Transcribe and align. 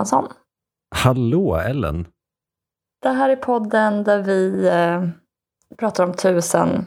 Johansson. 0.00 0.28
Hallå 0.94 1.56
Ellen! 1.56 2.06
Det 3.02 3.08
här 3.08 3.30
är 3.30 3.36
podden 3.36 4.04
där 4.04 4.22
vi 4.22 4.68
eh, 4.68 5.08
pratar 5.76 6.04
om 6.04 6.14
tusen 6.14 6.86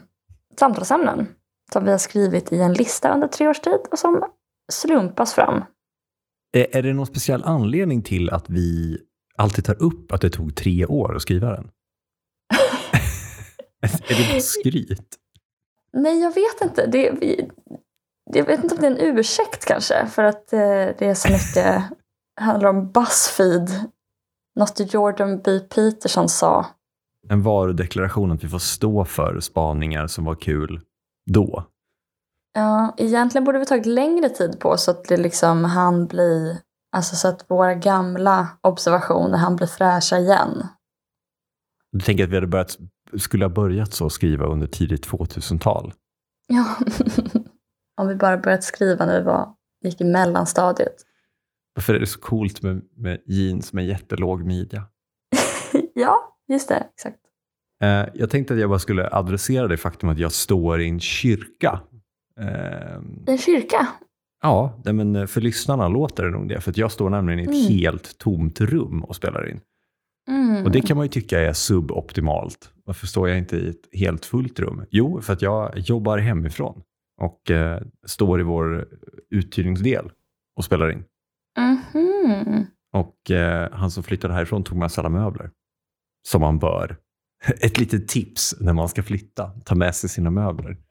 samtalsämnen 0.58 1.26
som 1.72 1.84
vi 1.84 1.90
har 1.90 1.98
skrivit 1.98 2.52
i 2.52 2.60
en 2.60 2.72
lista 2.72 3.14
under 3.14 3.28
tre 3.28 3.48
års 3.48 3.60
tid 3.60 3.80
och 3.90 3.98
som 3.98 4.24
slumpas 4.72 5.34
fram. 5.34 5.64
Är, 6.52 6.76
är 6.76 6.82
det 6.82 6.92
någon 6.92 7.06
speciell 7.06 7.42
anledning 7.44 8.02
till 8.02 8.30
att 8.30 8.50
vi 8.50 8.98
alltid 9.36 9.64
tar 9.64 9.82
upp 9.82 10.12
att 10.12 10.20
det 10.20 10.30
tog 10.30 10.56
tre 10.56 10.86
år 10.86 11.16
att 11.16 11.22
skriva 11.22 11.50
den? 11.50 11.64
är 13.82 14.18
det 14.18 14.32
bara 14.32 14.40
skryt? 14.40 15.16
Nej, 15.92 16.20
jag 16.20 16.34
vet 16.34 16.60
inte. 16.62 16.86
Det, 16.86 17.10
vi, 17.20 17.50
jag 18.24 18.44
vet 18.44 18.62
inte 18.62 18.74
om 18.74 18.80
det 18.80 18.86
är 18.86 18.90
en 18.90 19.18
ursäkt 19.18 19.64
kanske, 19.64 20.06
för 20.06 20.24
att 20.24 20.52
eh, 20.52 20.58
det 20.98 21.02
är 21.02 21.14
så 21.14 21.28
mycket 21.32 21.84
handlar 22.36 22.68
om 22.68 22.90
Buzzfeed. 22.92 23.70
Något 24.56 24.94
Jordan 24.94 25.40
B. 25.44 25.60
Peterson 25.60 26.28
sa. 26.28 26.66
En 27.28 27.42
varudeklaration 27.42 28.32
att 28.32 28.44
vi 28.44 28.48
får 28.48 28.58
stå 28.58 29.04
för 29.04 29.40
spaningar 29.40 30.06
som 30.06 30.24
var 30.24 30.34
kul 30.34 30.80
då. 31.30 31.64
Ja, 32.54 32.94
egentligen 32.96 33.44
borde 33.44 33.58
vi 33.58 33.66
tagit 33.66 33.86
längre 33.86 34.28
tid 34.28 34.60
på 34.60 34.76
så 34.76 34.90
att 34.90 35.04
det 35.04 35.16
liksom 35.16 35.64
han 35.64 36.06
bli, 36.06 36.60
alltså 36.92 37.16
så 37.16 37.28
att 37.28 37.50
våra 37.50 37.74
gamla 37.74 38.48
observationer 38.60 39.38
han 39.38 39.56
blir 39.56 39.66
fräscha 39.66 40.18
igen. 40.18 40.66
Du 41.92 42.00
tänker 42.00 42.24
att 42.24 42.30
vi 42.30 42.34
hade 42.34 42.46
börjat, 42.46 42.78
skulle 43.18 43.44
ha 43.44 43.50
börjat 43.50 43.94
så 43.94 44.10
skriva 44.10 44.46
under 44.46 44.66
tidigt 44.66 45.08
2000-tal? 45.08 45.92
Ja, 46.46 46.76
om 48.00 48.08
vi 48.08 48.14
bara 48.14 48.38
börjat 48.38 48.64
skriva 48.64 49.06
när 49.06 49.18
vi 49.18 49.24
var, 49.24 49.54
gick 49.84 50.00
i 50.00 50.04
mellanstadiet. 50.04 50.94
Varför 51.74 51.94
är 51.94 52.00
det 52.00 52.06
så 52.06 52.20
coolt 52.20 52.62
med, 52.62 52.82
med 52.96 53.20
jeans 53.26 53.72
med 53.72 53.86
jättelåg 53.86 54.44
midja? 54.44 54.84
ja, 55.94 56.36
just 56.48 56.68
det, 56.68 56.86
exakt. 56.94 57.18
Eh, 57.82 58.04
jag 58.14 58.30
tänkte 58.30 58.54
att 58.54 58.60
jag 58.60 58.68
bara 58.70 58.78
skulle 58.78 59.08
adressera 59.12 59.68
det 59.68 59.76
faktum 59.76 60.08
att 60.08 60.18
jag 60.18 60.32
står 60.32 60.80
i 60.80 60.88
en 60.88 61.00
kyrka. 61.00 61.80
Eh, 62.40 62.94
En 63.26 63.38
kyrka? 63.38 63.88
ja, 64.42 64.80
men 64.84 65.28
för 65.28 65.40
lyssnarna 65.40 65.88
låter 65.88 66.24
det 66.24 66.30
nog 66.30 66.48
det. 66.48 66.60
För 66.60 66.72
jag 66.76 66.92
står 66.92 67.10
nämligen 67.10 67.40
i 67.40 67.42
ett 67.42 67.48
Mm. 67.48 67.78
helt 67.78 68.18
tomt 68.18 68.60
rum 68.60 69.04
och 69.04 69.16
spelar 69.16 69.50
in. 69.50 69.60
Mm. 70.28 70.64
Och 70.64 70.70
det 70.70 70.80
kan 70.80 70.96
man 70.96 71.06
ju 71.06 71.10
tycka 71.10 71.40
är 71.40 71.52
suboptimalt. 71.52 72.70
Varför 72.84 73.06
står 73.06 73.28
jag 73.28 73.38
inte 73.38 73.56
i 73.56 73.68
ett 73.68 73.88
helt 73.98 74.24
fullt 74.24 74.60
rum? 74.60 74.84
Jo, 74.90 75.20
för 75.20 75.32
att 75.32 75.42
jag 75.42 75.78
jobbar 75.78 76.18
hemifrån 76.18 76.82
och 77.20 77.50
eh, 77.50 77.82
står 78.06 78.40
i 78.40 78.42
vår 78.42 78.88
uthyrningsdel 79.30 80.10
och 80.56 80.64
spelar 80.64 80.90
in. 80.92 81.04
Mhm. 81.58 82.66
Och 82.92 83.30
eh, 83.30 83.72
han 83.72 83.90
som 83.90 84.02
flyttade 84.02 84.34
härifrån 84.34 84.64
tog 84.64 84.78
med 84.78 84.92
sig 84.92 85.02
alla 85.02 85.08
möbler. 85.08 85.50
Som 86.28 86.40
man 86.40 86.58
bör. 86.58 86.96
Ett 87.60 87.78
litet 87.78 88.08
tips 88.08 88.54
när 88.60 88.72
man 88.72 88.88
ska 88.88 89.02
flytta. 89.02 89.50
Ta 89.64 89.74
med 89.74 89.94
sig 89.94 90.10
sina 90.10 90.30
möbler. 90.30 90.76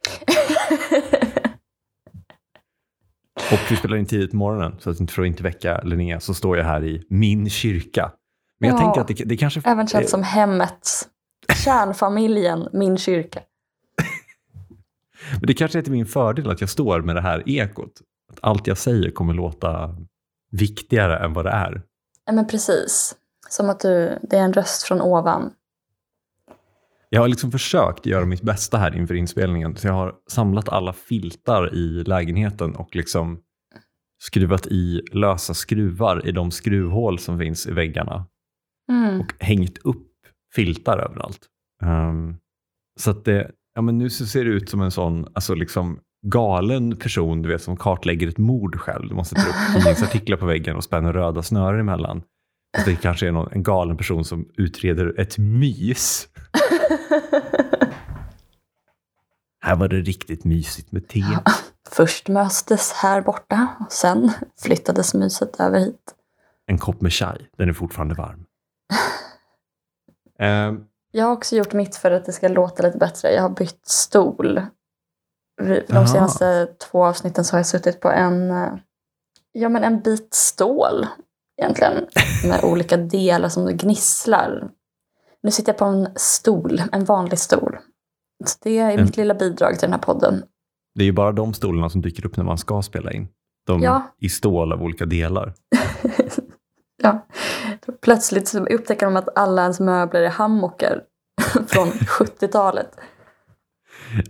Och 3.51 3.59
vi 3.71 3.75
spelar 3.75 3.97
in 3.97 4.05
tidigt 4.05 4.31
på 4.31 4.38
morgonen, 4.38 4.75
så 4.79 4.89
att 4.89 4.99
inte 4.99 5.13
för 5.13 5.21
att 5.21 5.27
inte 5.27 5.43
väcka 5.43 5.81
Linnea 5.83 6.19
så 6.19 6.33
står 6.33 6.57
jag 6.57 6.65
här 6.65 6.83
i 6.83 7.05
min 7.09 7.49
kyrka. 7.49 8.11
Men 8.59 8.69
jag 8.69 8.77
Ja. 8.79 8.81
tänker 8.83 9.01
att 9.01 9.07
det, 9.07 9.13
det 9.25 9.38
kanske... 9.38 9.61
Även 9.65 9.88
känt 9.88 10.09
som 10.09 10.23
hemmet. 10.23 10.88
Kärnfamiljen, 11.63 12.67
min 12.73 12.97
kyrka. 12.97 13.39
Men 15.39 15.47
det 15.47 15.53
kanske 15.53 15.77
är 15.79 15.83
till 15.83 15.91
min 15.91 16.05
fördel 16.05 16.49
att 16.49 16.61
jag 16.61 16.69
står 16.69 17.01
med 17.01 17.15
det 17.15 17.21
här 17.21 17.49
ekot. 17.49 17.91
Att 18.31 18.39
allt 18.41 18.67
jag 18.67 18.77
säger 18.77 19.11
kommer 19.11 19.33
låta 19.33 19.95
viktigare 20.57 21.17
än 21.17 21.33
vad 21.33 21.45
det 21.45 21.51
är. 21.51 21.81
Ja, 22.25 22.33
men 22.33 22.47
precis. 22.47 23.15
Som 23.49 23.69
att 23.69 23.79
du, 23.79 24.19
det 24.21 24.37
är 24.37 24.43
en 24.43 24.53
röst 24.53 24.83
från 24.83 25.01
ovan. 25.01 25.53
Jag 27.09 27.21
har 27.21 27.27
liksom 27.27 27.51
försökt 27.51 28.05
göra 28.05 28.25
mitt 28.25 28.41
bästa 28.41 28.77
här 28.77 28.95
inför 28.95 29.13
inspelningen. 29.15 29.75
Så 29.75 29.87
jag 29.87 29.93
har 29.93 30.15
samlat 30.29 30.69
alla 30.69 30.93
filtar 30.93 31.75
i 31.75 32.03
lägenheten 32.03 32.75
och 32.75 32.95
liksom 32.95 33.39
skruvat 34.23 34.67
i 34.67 35.01
lösa 35.11 35.53
skruvar 35.53 36.27
i 36.27 36.31
de 36.31 36.51
skruvhål 36.51 37.19
som 37.19 37.39
finns 37.39 37.67
i 37.67 37.71
väggarna. 37.71 38.27
Mm. 38.91 39.19
Och 39.19 39.33
hängt 39.39 39.77
upp 39.77 40.07
filtar 40.55 40.97
överallt. 40.97 41.39
Ehm, 41.83 42.37
så 42.99 43.11
att 43.11 43.25
det, 43.25 43.51
ja 43.75 43.81
men 43.81 43.97
nu 43.97 44.09
så 44.09 44.25
ser 44.25 44.45
det 44.45 44.51
ut 44.51 44.69
som 44.69 44.81
en 44.81 44.91
sån, 44.91 45.27
alltså 45.33 45.55
liksom 45.55 45.99
galen 46.23 46.97
person 46.97 47.41
du 47.41 47.50
vet, 47.50 47.61
som 47.61 47.78
kartlägger 47.78 48.28
ett 48.28 48.38
mord 48.38 48.79
själv. 48.79 49.07
Du 49.09 49.16
måste 49.16 49.35
ta 49.35 49.41
upp 49.41 49.56
tidningsartiklar 49.75 50.38
på 50.38 50.45
väggen 50.45 50.75
och 50.75 50.84
spänna 50.84 51.13
röda 51.13 51.44
snören 51.44 51.79
emellan. 51.79 52.17
Och 52.78 52.84
det 52.85 52.95
kanske 52.95 53.28
är 53.28 53.31
någon, 53.31 53.51
en 53.51 53.63
galen 53.63 53.97
person 53.97 54.25
som 54.25 54.45
utreder 54.57 55.19
ett 55.19 55.38
mys. 55.38 56.28
Här 59.62 59.75
var 59.75 59.88
det 59.88 59.95
riktigt 60.01 60.44
mysigt 60.44 60.91
med 60.91 61.07
te. 61.07 61.23
Först 61.89 62.28
möstes 62.29 62.91
här 62.91 63.22
borta 63.22 63.67
och 63.79 63.91
sen 63.91 64.31
flyttades 64.62 65.13
myset 65.13 65.59
över 65.59 65.79
hit. 65.79 66.16
En 66.66 66.78
kopp 66.78 67.01
med 67.01 67.13
chai, 67.13 67.38
den 67.57 67.69
är 67.69 67.73
fortfarande 67.73 68.16
varm. 68.16 68.45
Ehm, 70.39 70.83
Jag 71.12 71.25
har 71.25 71.31
också 71.31 71.56
gjort 71.56 71.73
mitt 71.73 71.95
för 71.95 72.12
att 72.12 72.25
det 72.25 72.31
ska 72.31 72.47
låta 72.47 72.83
lite 72.83 72.97
bättre. 72.97 73.31
Jag 73.33 73.41
har 73.41 73.50
bytt 73.50 73.88
stol. 73.88 74.62
De 75.63 75.94
Aha. 75.97 76.07
senaste 76.07 76.68
två 76.91 77.06
avsnitten 77.06 77.46
så 77.46 77.53
har 77.53 77.59
jag 77.59 77.66
suttit 77.68 78.00
på 78.00 78.09
en, 78.12 78.51
eh, 78.51 78.74
ja, 79.51 79.69
men 79.69 79.84
en 79.84 80.00
bit 80.00 80.34
stål 80.34 81.07
egentligen. 81.62 82.06
Med 82.47 82.63
olika 82.63 82.97
delar 82.97 83.50
som 83.50 83.66
gnisslar. 83.78 84.69
Nu 85.44 85.51
sitter 85.51 85.69
jag 85.72 85.78
på 85.78 85.85
en 85.85 86.07
stol, 86.16 86.81
en 86.91 87.06
vanlig 87.06 87.40
stol. 87.40 87.78
Så 88.46 88.57
det 88.63 88.78
är 88.78 89.03
mitt 89.03 89.18
lilla 89.18 89.34
bidrag 89.34 89.72
till 89.79 89.81
den 89.90 89.94
här 89.94 90.00
podden. 90.00 90.44
det 90.96 91.03
är 91.03 91.06
ju 91.06 91.12
bara 91.12 91.31
de 91.31 91.53
stolarna 91.53 91.90
som 91.90 92.01
dyker 92.01 92.25
upp 92.25 92.38
när 92.38 92.44
man 92.44 92.57
ska 92.57 92.81
spela 92.81 93.12
in. 93.12 93.28
De 93.68 93.81
Ja. 93.81 94.01
i 94.19 94.30
stål 94.30 94.74
av 94.74 94.84
olika 94.84 95.06
delar. 95.06 95.53
Ja. 97.03 97.25
Plötsligt 98.01 98.56
upptäcker 98.56 99.06
de 99.06 99.16
att 99.16 99.38
alla 99.38 99.62
ens 99.62 99.80
möbler 99.80 100.22
är 100.22 100.30
hammockar 100.30 101.01
från 101.68 101.88
70-talet. 101.91 102.97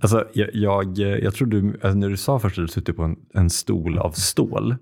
Alltså, 0.01 0.27
jag, 0.33 0.49
jag, 0.53 0.97
jag 0.97 1.33
tror 1.33 1.47
du, 1.47 1.73
alltså 1.73 1.93
när 1.97 2.09
du 2.09 2.17
sa 2.17 2.39
först 2.39 2.57
att 2.59 2.63
du 2.63 2.67
suttit 2.67 2.95
på 2.95 3.03
en, 3.03 3.15
en 3.33 3.49
stol 3.49 3.97
av 3.99 4.11
stål, 4.11 4.75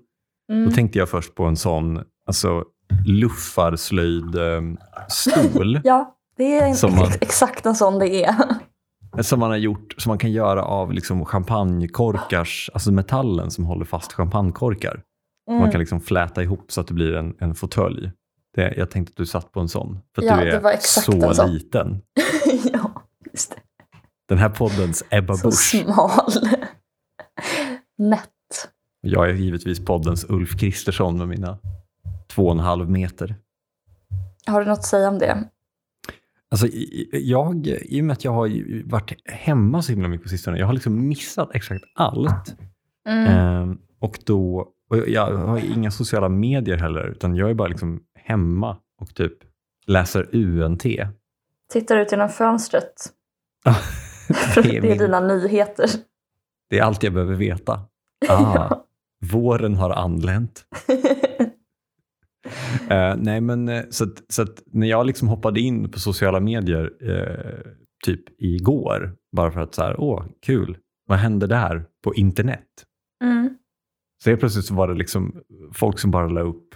Mm. 0.52 0.64
då 0.64 0.70
tänkte 0.70 0.98
jag 0.98 1.08
först 1.08 1.34
på 1.34 1.44
en 1.44 1.56
sån 1.56 2.00
alltså, 2.26 2.64
luffarslöjd-stol 3.06 5.80
Ja, 5.84 6.16
det 6.36 6.58
är 6.58 6.86
en, 6.88 6.94
man- 6.96 7.04
ex- 7.06 7.18
exakt 7.20 7.66
en 7.66 7.74
sån 7.74 7.98
det 7.98 8.24
är. 8.24 8.34
som 9.22 9.40
man 9.40 9.50
har 9.50 9.56
gjort, 9.56 9.94
som 9.98 10.10
man 10.10 10.18
kan 10.18 10.32
göra 10.32 10.64
av 10.64 10.92
liksom 10.92 11.24
champagnekorkars, 11.24 12.70
alltså 12.74 12.92
metallen 12.92 13.50
som 13.50 13.64
håller 13.64 13.84
fast 13.84 14.12
champagnekorkar. 14.12 15.02
Man 15.48 15.58
Mm. 15.58 15.70
kan 15.70 15.80
liksom 15.80 16.00
fläta 16.00 16.42
ihop 16.42 16.72
så 16.72 16.80
att 16.80 16.86
det 16.86 16.94
blir 16.94 17.14
en, 17.14 17.34
en 17.38 17.54
fåtölj. 17.54 18.10
Det, 18.54 18.74
jag 18.76 18.90
tänkte 18.90 19.10
att 19.12 19.16
du 19.16 19.26
satt 19.26 19.52
på 19.52 19.60
en 19.60 19.68
sån, 19.68 19.98
för 20.14 20.22
att 20.22 20.28
Ja, 20.28 20.36
du 20.36 20.44
det 20.44 20.50
är 20.56 20.60
så 21.34 21.46
liten. 21.46 22.02
ja, 22.72 23.02
just 23.32 23.50
det. 23.50 23.56
Den 24.28 24.38
här 24.38 24.48
poddens 24.48 25.04
Ebba 25.10 25.34
Så 25.34 25.48
Busch. 25.48 25.54
smal. 25.70 26.32
Nätt. 27.98 28.28
Jag 29.00 29.30
är 29.30 29.34
givetvis 29.34 29.84
poddens 29.84 30.26
Ulf 30.28 30.58
Kristersson 30.60 31.18
med 31.18 31.28
mina 31.28 31.58
två 32.28 32.46
och 32.46 32.52
en 32.52 32.58
halv 32.58 32.90
meter. 32.90 33.36
Har 34.46 34.60
du 34.60 34.66
något 34.66 34.78
att 34.78 34.84
säga 34.84 35.08
om 35.08 35.18
det? 35.18 35.44
Alltså, 36.50 36.66
jag, 37.12 37.66
I 37.66 38.00
och 38.00 38.04
med 38.04 38.12
att 38.14 38.24
jag 38.24 38.32
har 38.32 38.50
varit 38.90 39.12
hemma 39.30 39.82
så 39.82 39.92
himla 39.92 40.08
mycket 40.08 40.22
på 40.22 40.28
sistone, 40.28 40.58
jag 40.58 40.66
har 40.66 40.72
liksom 40.72 41.08
missat 41.08 41.50
exakt 41.54 41.84
allt. 41.94 42.56
Mm. 43.08 43.26
Ehm, 43.26 43.78
och 44.00 44.18
då, 44.26 44.68
och 44.90 44.96
jag- 44.98 45.08
jag 45.08 45.36
har 45.36 45.58
inga 45.58 45.90
sociala 45.90 46.28
medier 46.28 46.76
heller, 46.76 47.06
utan 47.06 47.36
jag 47.36 47.50
är 47.50 47.54
bara 47.54 47.68
liksom 47.68 48.02
hemma 48.14 48.76
och 49.00 49.14
typ 49.14 49.32
läser 49.86 50.28
UNT. 50.36 50.82
Tittar 51.72 51.96
ut 51.96 52.10
genom 52.12 52.28
fönstret. 52.28 52.92
det, 54.54 54.62
Det 54.62 54.76
är 54.76 54.82
min, 54.82 54.98
dina 54.98 55.20
nyheter. 55.20 55.90
det 56.70 56.78
är 56.78 56.82
allt 56.82 57.02
jag 57.02 57.12
behöver 57.12 57.34
veta. 57.34 57.80
Ah, 58.28 58.76
våren 59.32 59.74
har 59.74 59.90
anlänt. 59.90 60.66
Eh, 62.90 63.14
nej, 63.18 63.40
men 63.40 63.68
eh, 63.68 63.82
så, 63.90 64.04
att, 64.04 64.22
så 64.28 64.42
att 64.42 64.62
när 64.66 64.86
jag 64.86 65.06
liksom 65.06 65.28
hoppade 65.28 65.60
in 65.60 65.90
på 65.90 65.98
sociala 65.98 66.40
medier 66.40 66.92
eh, 67.00 67.72
typ 68.04 68.20
igår, 68.38 69.16
bara 69.36 69.50
för 69.50 69.60
att 69.60 69.74
så 69.74 69.82
här, 69.82 70.00
åh, 70.00 70.24
kul, 70.46 70.78
vad 71.08 71.18
hände 71.18 71.46
där 71.46 71.84
på 72.04 72.14
internet? 72.14 72.66
Mm. 73.24 73.56
Så 74.24 74.30
helt 74.30 74.40
plötsligt 74.40 74.64
så 74.64 74.74
var 74.74 74.88
det 74.88 74.94
liksom 74.94 75.42
folk 75.72 75.98
som 75.98 76.10
bara 76.10 76.28
la 76.28 76.40
upp 76.40 76.74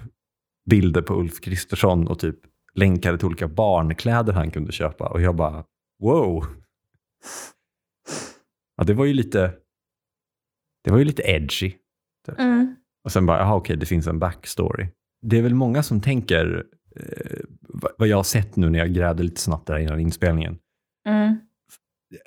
bilder 0.70 1.02
på 1.02 1.14
Ulf 1.14 1.40
Kristersson 1.40 2.06
och 2.08 2.18
typ 2.18 2.38
länkade 2.74 3.18
till 3.18 3.26
olika 3.26 3.48
barnkläder 3.48 4.32
han 4.32 4.50
kunde 4.50 4.72
köpa. 4.72 5.08
Och 5.08 5.20
jag 5.20 5.36
bara, 5.36 5.64
wow. 6.02 6.46
Ja, 8.76 8.84
det 8.84 8.94
var 8.94 9.04
ju 9.04 9.12
lite, 9.12 9.54
det 10.84 10.90
var 10.90 10.98
ju 10.98 11.04
lite 11.04 11.22
edgy. 11.22 11.72
Mm. 12.38 12.76
Och 13.04 13.12
sen 13.12 13.26
bara, 13.26 13.38
jaha 13.38 13.54
okej, 13.54 13.76
det 13.76 13.86
finns 13.86 14.06
en 14.06 14.18
backstory. 14.18 14.88
Det 15.22 15.38
är 15.38 15.42
väl 15.42 15.54
många 15.54 15.82
som 15.82 16.00
tänker, 16.00 16.66
eh, 16.96 17.40
vad- 17.98 18.08
jag 18.08 18.16
har 18.16 18.22
sett 18.24 18.56
nu 18.56 18.70
när 18.70 18.78
jag 18.78 18.94
grävde 18.94 19.22
lite 19.22 19.40
snabbt 19.40 19.66
där 19.66 19.78
innan 19.78 20.00
inspelningen, 20.00 20.58
Mm. 21.08 21.36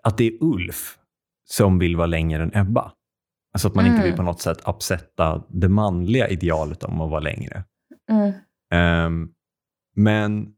att 0.03 0.17
det 0.17 0.23
är 0.27 0.43
Ulf 0.43 0.97
som 1.49 1.79
vill 1.79 1.95
vara 1.97 2.07
längre 2.07 2.43
än 2.43 2.51
Ebba. 2.55 2.93
Alltså 3.53 3.67
att 3.67 3.75
man 3.75 3.85
inte 3.85 3.95
Mm. 3.97 4.05
vill 4.07 4.15
på 4.15 4.23
något 4.23 4.41
sätt 4.41 4.57
uppsätta 4.67 5.45
det 5.49 5.69
manliga 5.69 6.27
idealet 6.29 6.83
om 6.83 7.01
att 7.01 7.09
vara 7.09 7.19
längre. 7.19 7.63
Mm. 8.11 8.33
Ehm, 8.73 9.29
men 9.95 10.53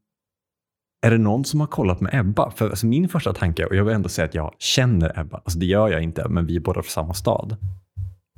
är 1.02 1.10
det 1.10 1.18
någon 1.18 1.44
som 1.44 1.60
har 1.60 1.66
kollat 1.66 2.00
med 2.00 2.14
Ebba? 2.14 2.50
För 2.50 2.70
alltså 2.70 2.86
min 2.86 3.08
första 3.08 3.32
tanke, 3.32 3.64
och 3.66 3.76
jag 3.76 3.84
vill 3.84 3.94
ändå 3.94 4.08
säga 4.08 4.24
att 4.24 4.34
jag 4.34 4.54
känner 4.58 5.20
Ebba, 5.20 5.36
alltså 5.36 5.58
det 5.58 5.66
gör 5.66 5.88
jag 5.88 6.02
inte, 6.02 6.28
men 6.28 6.46
vi 6.46 6.56
är 6.56 6.60
båda 6.60 6.82
från 6.82 6.90
samma 6.90 7.14
stad. 7.14 7.56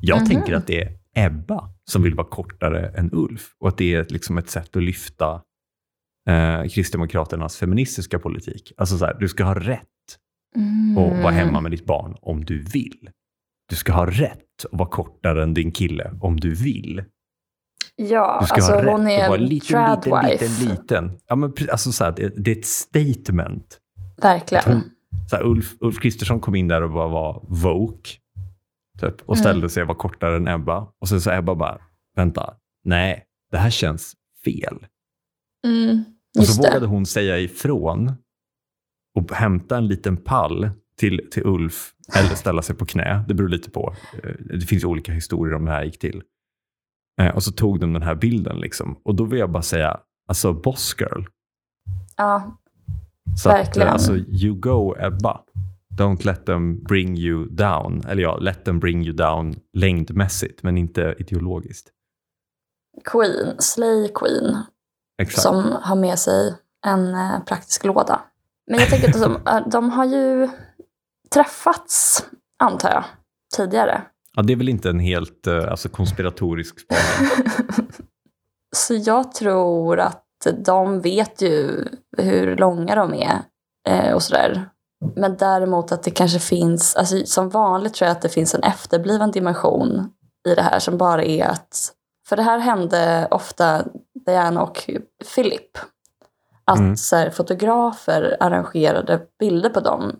Jag 0.01 0.19
Mhm. 0.19 0.27
tänker 0.27 0.55
att 0.55 0.67
det 0.67 0.83
är 0.83 0.93
Ebba 1.15 1.69
som 1.91 2.03
vill 2.03 2.15
vara 2.15 2.27
kortare 2.27 2.89
än 2.89 3.11
Ulf 3.13 3.55
och 3.61 3.69
att 3.69 3.79
det 3.79 3.95
är 3.95 4.07
liksom 4.09 4.39
ett 4.39 4.51
sätt 4.51 4.77
att 4.77 4.83
lyfta 4.83 5.41
eh, 6.29 6.65
Kristdemokraternas 6.69 7.57
feministiska 7.57 8.19
politik. 8.19 8.73
Alltså 8.77 8.99
så 8.99 9.05
här, 9.05 9.17
du 9.21 9.29
ska 9.29 9.45
ha 9.45 9.55
rätt 9.55 9.81
Mm. 10.57 10.99
att 10.99 11.23
vara 11.23 11.33
hemma 11.33 11.61
med 11.61 11.71
ditt 11.71 11.85
barn 11.87 12.17
om 12.21 12.45
du 12.45 12.59
vill. 12.63 13.11
Du 13.71 13.77
ska 13.77 13.93
ha 13.93 14.07
rätt 14.07 14.65
att 14.73 14.79
vara 14.79 14.89
kortare 14.89 15.43
än 15.43 15.55
din 15.55 15.73
kille 15.73 16.11
om 16.21 16.41
du 16.41 16.55
vill. 16.55 17.05
Ja, 17.97 18.39
Du 18.41 18.47
ska 18.47 18.55
alltså 18.55 18.73
ha 18.73 18.83
rätt 18.85 18.91
hon 18.91 19.07
är 19.09 19.35
en 19.35 19.45
liten, 19.45 19.91
liten, 19.95 20.27
liten, 20.31 20.69
liten. 20.69 21.19
Ja, 21.29 21.37
men, 21.37 21.53
alltså, 21.73 21.93
så 21.93 22.05
här, 22.05 22.13
det, 22.13 22.29
det 22.45 22.51
är 22.53 22.57
ett 22.59 22.67
statement. 22.67 23.81
Verkligen. 24.23 24.65
Hon- 24.67 24.91
Så 25.31 25.37
här, 25.37 25.45
Ulf, 25.47 25.75
Ulf 25.81 25.99
Kristersson 26.01 26.41
kom 26.41 26.55
in 26.55 26.69
där 26.69 26.83
och 26.83 26.91
bara 26.91 27.09
var 27.09 27.45
woke. 27.49 28.11
Typ, 29.01 29.15
och 29.29 29.39
ställde 29.39 29.59
Mm. 29.59 29.69
sig 29.69 29.85
var 29.85 29.95
kortare 29.95 30.37
än 30.37 30.49
Ebba. 30.49 30.89
Och 31.01 31.09
sen 31.09 31.21
så 31.21 31.31
Ebba 31.33 31.55
bara, 31.55 31.79
vänta, 32.17 32.55
nej, 32.85 33.25
det 33.51 33.59
här 33.59 33.71
känns 33.71 34.13
fel. 34.45 34.87
Mm. 35.67 36.05
Och 36.39 36.45
så 36.47 36.63
det. 36.63 36.69
vågade 36.69 36.87
hon 36.87 37.07
säga 37.07 37.39
ifrån 37.39 38.13
och 39.19 39.33
hämta 39.33 39.77
en 39.77 39.87
liten 39.89 40.17
pall 40.17 40.71
till, 40.99 41.29
till 41.33 41.43
Ulf 41.47 41.93
eller 42.17 42.29
ställa 42.35 42.63
sig 42.63 42.77
på 42.77 42.87
knä. 42.87 43.25
Det 43.29 43.35
beror 43.35 43.49
lite 43.49 43.71
på. 43.71 43.95
Eh, 44.25 44.31
Det 44.59 44.67
finns 44.67 44.85
olika 44.85 45.13
historier 45.13 45.55
om 45.55 45.65
det 45.65 45.71
här 45.71 45.85
gick 45.85 45.99
till. 45.99 46.23
Eh, 47.21 47.35
Och 47.35 47.43
så 47.43 47.53
tog 47.53 47.81
de 47.81 47.93
den 47.93 48.03
här 48.03 48.15
bilden 48.15 48.57
liksom. 48.59 49.01
Och 49.05 49.15
då 49.15 49.25
vill 49.25 49.39
jag 49.41 49.51
bara 49.51 49.63
säga, 49.63 50.01
alltså 50.29 50.53
boss 50.53 50.97
girl. 50.99 51.23
Ja, 52.17 52.59
Så 53.43 53.49
att, 53.51 53.57
Verkligen. 53.57 53.89
eh, 53.89 53.93
alltså, 53.95 54.17
you 54.17 54.55
go 54.55 54.95
Ebba. 54.99 55.41
Don't 55.99 56.25
let 56.27 56.47
them 56.47 56.83
bring 56.85 57.19
you 57.19 57.49
down. 57.51 58.03
Eller 58.09 58.23
ja, 58.23 58.37
let 58.37 58.65
them 58.65 58.81
bring 58.81 59.05
you 59.07 59.13
down 59.17 59.55
längdmässigt, 59.73 60.63
men 60.63 60.79
inte 60.79 61.15
ideologiskt. 61.19 61.91
Queen, 63.05 63.55
Slay 63.59 64.09
Queen, 64.15 64.57
Exakt. 65.23 65.43
som 65.43 65.77
har 65.83 65.97
med 65.97 66.19
sig 66.19 66.55
en 66.87 67.15
eh, 67.15 67.41
praktisk 67.45 67.85
låda. 67.85 68.21
Men 68.71 68.81
jag 68.81 68.89
tänker 68.89 69.09
att 69.09 69.23
de, 69.45 69.47
eh, 69.53 69.69
de 69.69 69.91
har 69.91 70.05
ju 70.05 70.49
träffats, 71.35 72.25
antar 72.59 72.91
jag, 72.91 73.05
tidigare. 73.57 74.03
Ja, 74.35 74.43
det 74.43 74.53
är 74.53 74.57
väl 74.57 74.69
inte 74.69 74.91
en 74.91 75.01
helt 75.01 75.47
eh, 75.47 75.71
alltså, 75.71 75.89
konspiratorisk 75.89 76.81
spaning. 76.81 77.31
Så 78.77 78.95
jag 78.95 79.33
tror 79.33 80.01
att 80.01 80.21
de 80.65 81.01
vet 81.01 81.43
ju 81.43 81.85
hur 82.17 82.57
långa 82.57 82.95
de 82.95 83.15
är 83.15 83.39
eh, 83.89 84.15
och 84.15 84.23
sådär. 84.23 84.69
Men 85.17 85.37
däremot 85.37 85.93
att 85.93 86.03
det 86.03 86.11
kanske 86.11 86.39
finns, 86.39 86.97
alltså 86.97 87.27
som 87.27 87.49
vanligt 87.49 87.95
tror 87.95 88.07
jag 88.07 88.17
att 88.17 88.23
det 88.23 88.29
finns 88.29 88.55
en 88.55 88.63
efterbliven 88.63 89.31
dimension 89.31 90.11
i 90.49 90.55
det 90.55 90.63
här 90.63 90.79
som 90.79 90.99
bara 90.99 91.25
är 91.25 91.45
att, 91.45 91.93
för 92.29 92.37
det 92.37 92.43
här 92.43 92.59
hände 92.59 93.29
ofta 93.31 93.85
Diana 94.27 94.63
och 94.63 94.91
Philip. 95.35 95.79
Att 96.65 96.79
Mm. 96.79 96.97
så 96.97 97.17
här, 97.17 97.31
fotografer 97.31 98.37
arrangerade 98.41 99.21
bilder 99.39 99.71
på 99.71 99.81
dem. 99.81 100.17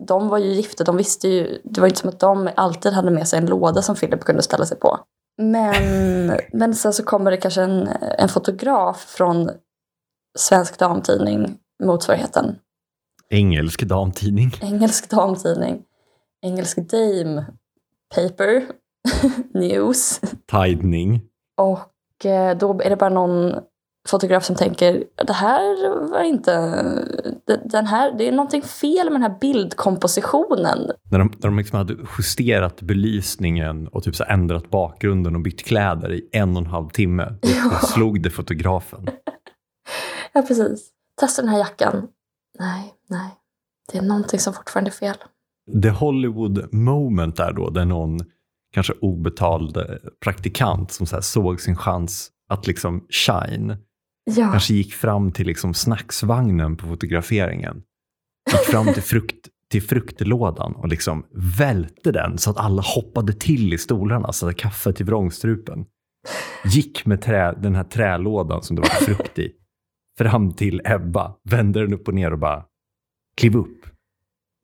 De 0.00 0.28
var 0.28 0.38
ju 0.38 0.52
gifta, 0.52 0.84
de 0.84 0.96
visste 0.96 1.28
ju, 1.28 1.60
det 1.64 1.80
var 1.80 1.88
inte 1.88 2.00
som 2.00 2.08
att 2.08 2.20
de 2.20 2.50
alltid 2.56 2.92
hade 2.92 3.10
med 3.10 3.28
sig 3.28 3.38
en 3.38 3.46
låda 3.46 3.82
som 3.82 3.96
Philip 3.96 4.20
kunde 4.20 4.42
ställa 4.42 4.66
sig 4.66 4.78
på. 4.78 4.98
Men, 5.38 6.26
men 6.52 6.74
sen 6.74 6.92
så 6.92 7.02
kommer 7.04 7.30
det 7.30 7.36
kanske 7.36 7.62
en, 7.62 7.88
en 8.18 8.28
fotograf 8.28 9.04
från 9.08 9.50
Svensk 10.38 10.78
Damtidning, 10.78 11.58
motsvarigheten. 11.84 12.56
Engelsk 13.30 13.82
damtidning. 13.82 14.50
Engelsk 14.60 15.10
damtidning. 15.10 15.82
Engelsk 16.42 16.76
dame 16.76 17.44
paper. 18.14 18.66
News. 19.58 20.20
Tidning. 20.52 21.20
Och 21.56 22.26
eh, 22.26 22.58
då 22.58 22.80
är 22.80 22.90
det 22.90 22.96
bara 22.96 23.10
någon 23.10 23.54
fotograf 24.08 24.44
som 24.44 24.56
tänker 24.56 25.04
det 25.26 25.32
här 25.32 25.88
var 26.10 26.22
inte... 26.22 26.52
Den 27.64 27.86
här, 27.86 28.18
det 28.18 28.28
är 28.28 28.32
någonting 28.32 28.62
fel 28.62 29.04
med 29.04 29.12
den 29.12 29.22
här 29.22 29.38
bildkompositionen. 29.40 30.78
När 31.10 31.18
de, 31.18 31.32
när 31.34 31.48
de 31.48 31.58
liksom 31.58 31.78
hade 31.78 31.96
justerat 32.18 32.82
belysningen 32.82 33.88
och 33.88 34.04
typ 34.04 34.16
så 34.16 34.24
ändrat 34.24 34.70
bakgrunden 34.70 35.36
och 35.36 35.42
bytt 35.42 35.64
kläder 35.64 36.12
i 36.12 36.28
en 36.32 36.56
och 36.56 36.62
en 36.62 36.66
halv 36.66 36.88
timme. 36.88 37.34
Då 37.42 37.86
slog 37.86 38.22
det 38.22 38.30
fotografen. 38.30 39.06
Ja, 40.32 40.42
precis. 40.42 40.90
Testa 41.20 41.42
den 41.42 41.48
här 41.48 41.58
jackan. 41.58 42.08
Nej, 42.58 42.94
nej. 43.08 43.30
Det 43.92 43.98
är 43.98 44.02
någonting 44.02 44.40
som 44.40 44.54
fortfarande 44.54 44.90
är 44.90 44.92
fel. 44.92 45.16
The 45.82 45.88
Hollywood 45.88 46.74
moment 46.74 47.36
där 47.36 47.52
då, 47.52 47.70
där 47.70 47.84
någon 47.84 48.20
kanske 48.72 48.92
obetald 49.00 49.76
eh, 49.76 49.84
praktikant 50.24 50.92
som 50.92 51.06
så 51.06 51.22
såg 51.22 51.60
sin 51.60 51.76
chans 51.76 52.30
att 52.48 52.66
liksom 52.66 53.06
shine, 53.10 53.76
Ja, 54.24 54.50
kanske 54.50 54.74
gick 54.74 54.94
fram 54.94 55.32
till 55.32 55.46
liksom 55.46 55.74
snacksvagnen 55.74 56.76
på 56.76 56.86
fotograferingen. 56.86 57.82
Gick 58.52 58.60
fram 58.60 58.94
till, 58.94 59.02
frukt, 59.02 59.48
till 59.70 59.82
fruktlådan 59.82 60.72
och 60.72 60.88
liksom 60.88 61.26
välte 61.58 62.12
den 62.12 62.38
så 62.38 62.50
att 62.50 62.56
alla 62.56 62.82
hoppade 62.82 63.32
till 63.32 63.74
i 63.74 63.78
stolarna 63.78 64.32
så 64.32 64.48
att 64.48 64.56
kaffet 64.56 65.00
i 65.00 65.04
vrångstrupen. 65.04 65.84
Gick 66.64 67.06
med 67.06 67.22
trä, 67.22 67.52
den 67.52 67.74
här 67.74 67.84
trälådan 67.84 68.62
som 68.62 68.76
det 68.76 68.82
var 68.82 68.88
frukt 68.88 69.38
i 69.38 69.52
fram 70.18 70.52
till 70.52 70.80
Ebba, 70.84 71.34
vände 71.44 71.80
den 71.80 71.94
upp 71.94 72.08
och 72.08 72.14
ner 72.14 72.32
och 72.32 72.38
bara 72.38 72.64
kliv 73.36 73.56
upp. 73.56 73.86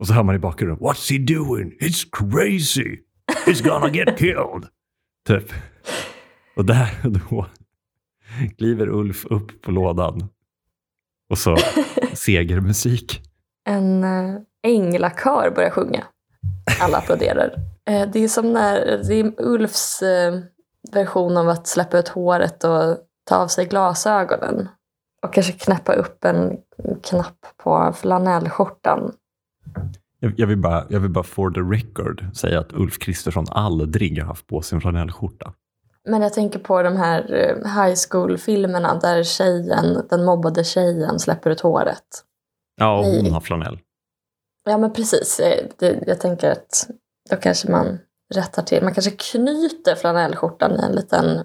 Och 0.00 0.06
så 0.06 0.12
hör 0.12 0.22
man 0.22 0.34
i 0.34 0.38
bakgrunden 0.38 0.78
What's 0.78 1.12
he 1.12 1.34
doing? 1.34 1.72
It's 1.80 2.08
crazy! 2.12 2.98
He's 3.46 3.64
gonna 3.64 3.90
get 3.90 4.18
killed! 4.18 4.66
Typ. 5.26 5.52
Och 6.56 6.64
där 6.64 6.90
och 7.04 7.12
då 7.12 7.46
kliver 8.58 8.88
Ulf 8.88 9.24
upp 9.24 9.62
på 9.62 9.70
lådan. 9.70 10.28
Och 11.30 11.38
så 11.38 11.56
segermusik. 12.14 13.22
en 13.68 14.04
äh, 14.04 14.40
änglakör 14.62 15.52
börjar 15.54 15.70
sjunga. 15.70 16.04
Alla 16.80 16.98
applåderar. 16.98 17.54
Eh, 17.90 18.10
det 18.12 18.24
är 18.24 18.28
som 18.28 18.52
när 18.52 19.04
det 19.08 19.14
är 19.14 19.32
Ulfs 19.38 20.02
eh, 20.02 20.40
version 20.92 21.36
av 21.36 21.48
att 21.48 21.66
släppa 21.66 21.98
ut 21.98 22.08
håret 22.08 22.64
och 22.64 22.98
ta 23.24 23.36
av 23.36 23.48
sig 23.48 23.66
glasögonen. 23.66 24.68
Och 25.22 25.34
kanske 25.34 25.52
knäppa 25.52 25.92
upp 25.92 26.24
en 26.24 26.56
knapp 27.02 27.46
på 27.62 27.92
flanellskjortan. 27.96 29.12
Jag, 30.20 30.32
jag, 30.36 30.46
vill 30.46 30.58
bara, 30.58 30.86
jag 30.88 31.00
vill 31.00 31.10
bara 31.10 31.24
for 31.24 31.50
the 31.50 31.60
record 31.60 32.36
säga 32.36 32.60
att 32.60 32.72
Ulf 32.72 32.98
Kristersson 32.98 33.46
aldrig 33.50 34.20
har 34.20 34.26
haft 34.26 34.46
på 34.46 34.62
sig 34.62 34.76
en 34.76 34.80
flanellskjorta. 34.80 35.52
Men 36.08 36.22
jag 36.22 36.32
tänker 36.32 36.58
på 36.58 36.82
de 36.82 36.96
här 36.96 37.32
eh, 37.34 37.82
high 37.82 37.96
school-filmerna 38.10 38.94
där 38.94 39.22
tjejen, 39.22 40.06
den 40.10 40.24
mobbade 40.24 40.64
tjejen 40.64 41.18
släpper 41.18 41.50
ut 41.50 41.60
håret. 41.60 42.24
Ja, 42.76 42.98
och 42.98 43.04
hon 43.04 43.22
Nej. 43.22 43.30
har 43.30 43.40
flanell. 43.40 43.78
Ja 44.64 44.78
men 44.78 44.92
precis. 44.92 45.40
Eh, 45.40 45.64
Det, 45.78 46.02
jag 46.06 46.20
tänker 46.20 46.50
att 46.50 46.88
då 47.30 47.36
kanske 47.36 47.70
man 47.70 47.98
rättar 48.34 48.62
till. 48.62 48.84
Man 48.84 48.94
kanske 48.94 49.10
knyter 49.10 49.94
flanellskjortan 49.94 50.72
i 50.72 50.82
en 50.84 50.92
liten 50.92 51.44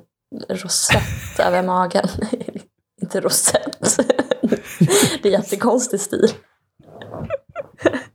rosett 0.49 1.39
över 1.39 1.63
magen. 1.63 2.07
Inte 3.01 3.21
rosett. 3.21 3.81
det 5.21 5.25
är 5.27 5.31
jättekonstig 5.31 5.99
stil. 5.99 6.29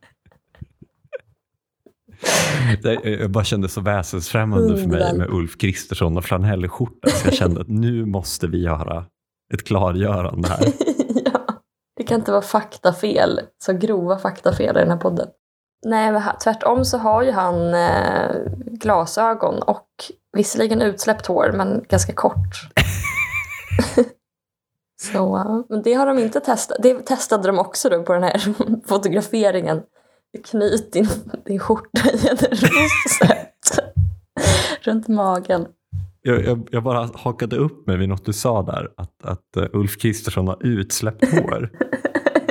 Det, 2.82 2.94
jag 3.04 3.30
bara 3.30 3.44
kände 3.44 3.68
så 3.68 3.80
väsensfrämmande 3.80 4.76
för 4.76 4.88
mig 4.88 5.18
med 5.18 5.30
Ulf 5.30 5.58
Kristersson 5.58 6.16
och 6.16 6.24
flanellskjorta. 6.24 7.08
Så 7.08 7.26
jag 7.28 7.34
kände 7.34 7.60
att 7.60 7.68
nu 7.68 8.04
måste 8.06 8.46
vi 8.46 8.62
göra 8.62 9.04
ett 9.54 9.64
klargörande 9.64 10.48
här. 10.48 10.64
ja. 11.24 11.40
Det 11.96 12.04
kan 12.04 12.18
inte 12.18 12.30
vara 12.32 12.42
faktafel, 12.42 13.40
så 13.64 13.72
grova 13.72 14.18
faktafel 14.18 14.76
i 14.76 14.80
den 14.80 14.90
här 14.90 14.98
podden. 14.98 15.28
Nej, 15.86 16.12
men 16.12 16.22
tvärtom 16.42 16.84
så 16.84 16.98
har 16.98 17.22
ju 17.22 17.30
han 17.30 17.74
eh, 17.74 18.36
glasögon 18.56 19.62
och 19.62 19.88
visserligen 20.32 20.82
utsläppt 20.82 21.26
hår, 21.26 21.52
men 21.54 21.84
ganska 21.88 22.12
kort. 22.12 22.70
så, 25.02 25.36
eh, 25.36 25.60
men 25.68 25.82
det 25.82 25.94
har 25.94 26.06
de 26.06 26.18
inte 26.18 26.40
testat. 26.40 26.78
Det 26.82 26.94
testade 26.94 27.46
de 27.48 27.58
också 27.58 27.88
då 27.88 28.02
på 28.02 28.12
den 28.12 28.22
här 28.22 28.54
fotograferingen. 28.86 29.82
Knyt 30.44 30.92
din, 30.92 31.06
din 31.44 31.58
skjorta 31.58 32.10
i 32.14 32.28
en 32.28 32.36
rosett 32.36 33.78
runt 34.86 35.08
magen. 35.08 35.66
Jag, 36.22 36.44
jag, 36.44 36.68
jag, 36.70 36.82
bara 36.82 37.10
hakade 37.14 37.56
upp 37.56 37.86
mig 37.86 37.96
vid 37.96 38.08
något 38.08 38.24
du 38.24 38.32
sa 38.32 38.62
där, 38.62 38.92
att, 38.96 39.24
att 39.24 39.56
uh, 39.56 39.66
Ulf 39.72 39.98
Kristersson 39.98 40.48
har 40.48 40.66
utsläppt 40.66 41.32
hår. 41.32 41.70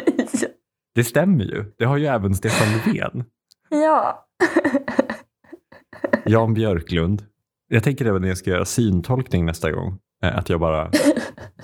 det 0.95 1.03
stämmer 1.03 1.43
ju. 1.43 1.65
Det 1.77 1.85
har 1.85 1.97
ju 1.97 2.05
även 2.05 2.35
Stefan 2.35 2.67
Löfven. 2.73 3.25
Ja. 3.69 4.27
Jan 6.25 6.53
Björklund. 6.53 7.25
Jag 7.67 7.83
tänker 7.83 8.05
även 8.05 8.21
när 8.21 8.27
jag 8.27 8.37
ska 8.37 8.49
göra 8.49 8.65
syntolkning 8.65 9.45
nästa 9.45 9.71
gång, 9.71 9.99
eh, 10.23 10.37
att 10.37 10.49
jag 10.49 10.59
bara... 10.59 10.91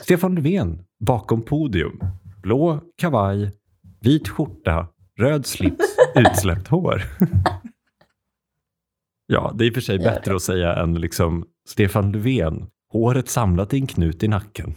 Stefan 0.02 0.36
Löfven 0.36 0.86
bakom 1.00 1.42
podium. 1.42 2.00
Blå 2.42 2.80
kavaj, 2.98 3.52
vit 4.02 4.30
skjorta, 4.30 4.88
röd 5.20 5.46
slips, 5.46 5.98
utsläppt 6.16 6.68
hår. 6.68 7.04
ja, 9.28 9.52
det 9.56 9.64
är 9.64 9.68
i 9.68 9.70
och 9.70 9.74
för 9.74 9.82
sig 9.82 10.00
bättre 10.00 10.36
att 10.36 10.42
säga 10.42 10.76
än 10.76 10.94
liksom 10.94 11.46
Stefan 11.70 12.12
Löfven, 12.12 12.68
håret 12.94 13.30
samlat 13.30 13.74
i 13.74 13.80
en 13.80 13.88
knut 13.88 14.24
i 14.24 14.28
nacken. 14.28 14.74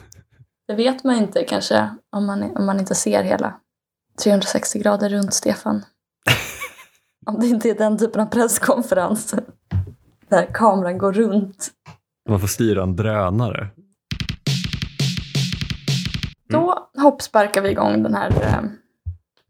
Det 0.68 0.74
vet 0.74 1.04
man 1.04 1.16
inte 1.16 1.44
kanske 1.44 1.90
om 2.16 2.26
man, 2.26 2.56
om 2.56 2.66
man 2.66 2.80
inte 2.80 2.94
ser 2.94 3.22
hela 3.22 3.60
360 4.22 4.78
grader 4.78 5.08
runt 5.08 5.34
Stefan. 5.34 5.84
om 7.26 7.40
det 7.40 7.46
inte 7.46 7.70
är 7.70 7.74
den 7.74 7.98
typen 7.98 8.22
av 8.22 8.26
presskonferens 8.26 9.34
där 10.28 10.54
kameran 10.54 10.98
går 10.98 11.12
runt. 11.12 11.70
Man 12.28 12.40
får 12.40 12.48
styra 12.48 12.82
en 12.82 12.96
drönare. 12.96 13.60
Mm. 13.60 13.70
Då 16.48 16.90
hoppsparkar 17.02 17.62
vi 17.62 17.70
igång 17.70 18.02
den 18.02 18.14
här... 18.14 18.30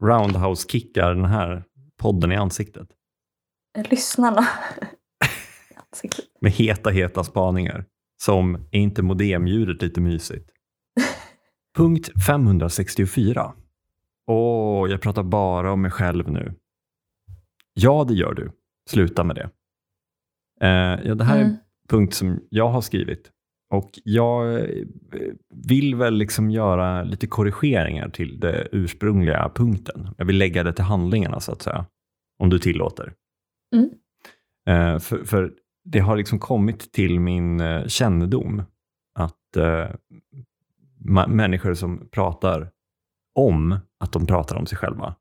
Roundhouse-kickar 0.03 1.15
den 1.15 1.25
här 1.25 1.65
podden 1.97 2.33
i 2.33 2.37
ansiktet. 2.37 2.89
Lyssnarna. 3.91 4.49
Med 6.41 6.53
heta, 6.53 6.91
heta 6.91 7.25
spaningar. 7.25 7.85
Som, 8.23 8.55
är 8.55 8.81
inte 8.81 9.03
modemljudet 9.03 9.83
lite 9.83 10.01
mysigt? 10.01 10.51
Punkt 11.77 12.11
564. 12.27 13.55
Åh, 14.27 14.91
jag 14.91 15.01
pratar 15.01 15.23
bara 15.23 15.73
om 15.73 15.83
mig 15.83 15.91
själv 15.91 16.31
nu. 16.31 16.55
Ja, 17.75 18.05
det 18.09 18.15
gör 18.15 18.35
du. 18.35 18.53
Sluta 18.91 19.25
med 19.25 19.37
det. 19.37 19.51
Eh, 20.61 21.07
ja, 21.09 21.15
det 21.15 21.25
här 21.25 21.37
mm. 21.37 21.47
är 21.47 21.51
en 21.51 21.59
punkt 21.89 22.15
som 22.15 22.41
jag 22.51 22.69
har 22.69 22.81
skrivit. 22.81 23.31
Och 23.71 23.91
jag 24.05 24.61
eh, 24.61 24.85
vill 25.69 25.95
väl 25.95 26.15
liksom 26.15 26.51
göra 26.51 27.03
lite 27.03 27.27
korrigeringar 27.27 28.09
till 28.09 28.41
den 28.41 28.67
ursprungliga 28.73 29.51
punkten. 29.55 30.09
Jag 30.19 30.25
vill 30.25 30.39
lägga 30.39 30.63
det 30.63 30.73
till 30.73 30.85
handlingarna 30.85 31.41
så 31.41 31.53
att 31.53 31.63
säga. 31.63 31.87
Om 32.39 32.51
du 32.51 32.59
tillåter. 32.59 33.13
Mm. 33.75 33.91
Eh, 34.69 34.99
för, 34.99 35.25
för, 35.25 35.53
det 35.85 35.99
har 35.99 36.17
liksom 36.17 36.39
kommit 36.39 36.93
till 36.93 37.21
min 37.21 37.61
eh, 37.61 37.87
kännedom 37.87 38.63
att 39.19 39.57
eh, 39.57 39.89
människor 41.29 41.75
som 41.75 42.09
pratar 42.11 42.71
om 43.35 43.79
att 44.01 44.13
de 44.13 44.27
pratar 44.27 44.57
om 44.57 44.67
sig 44.67 44.79
själva, 44.79 45.17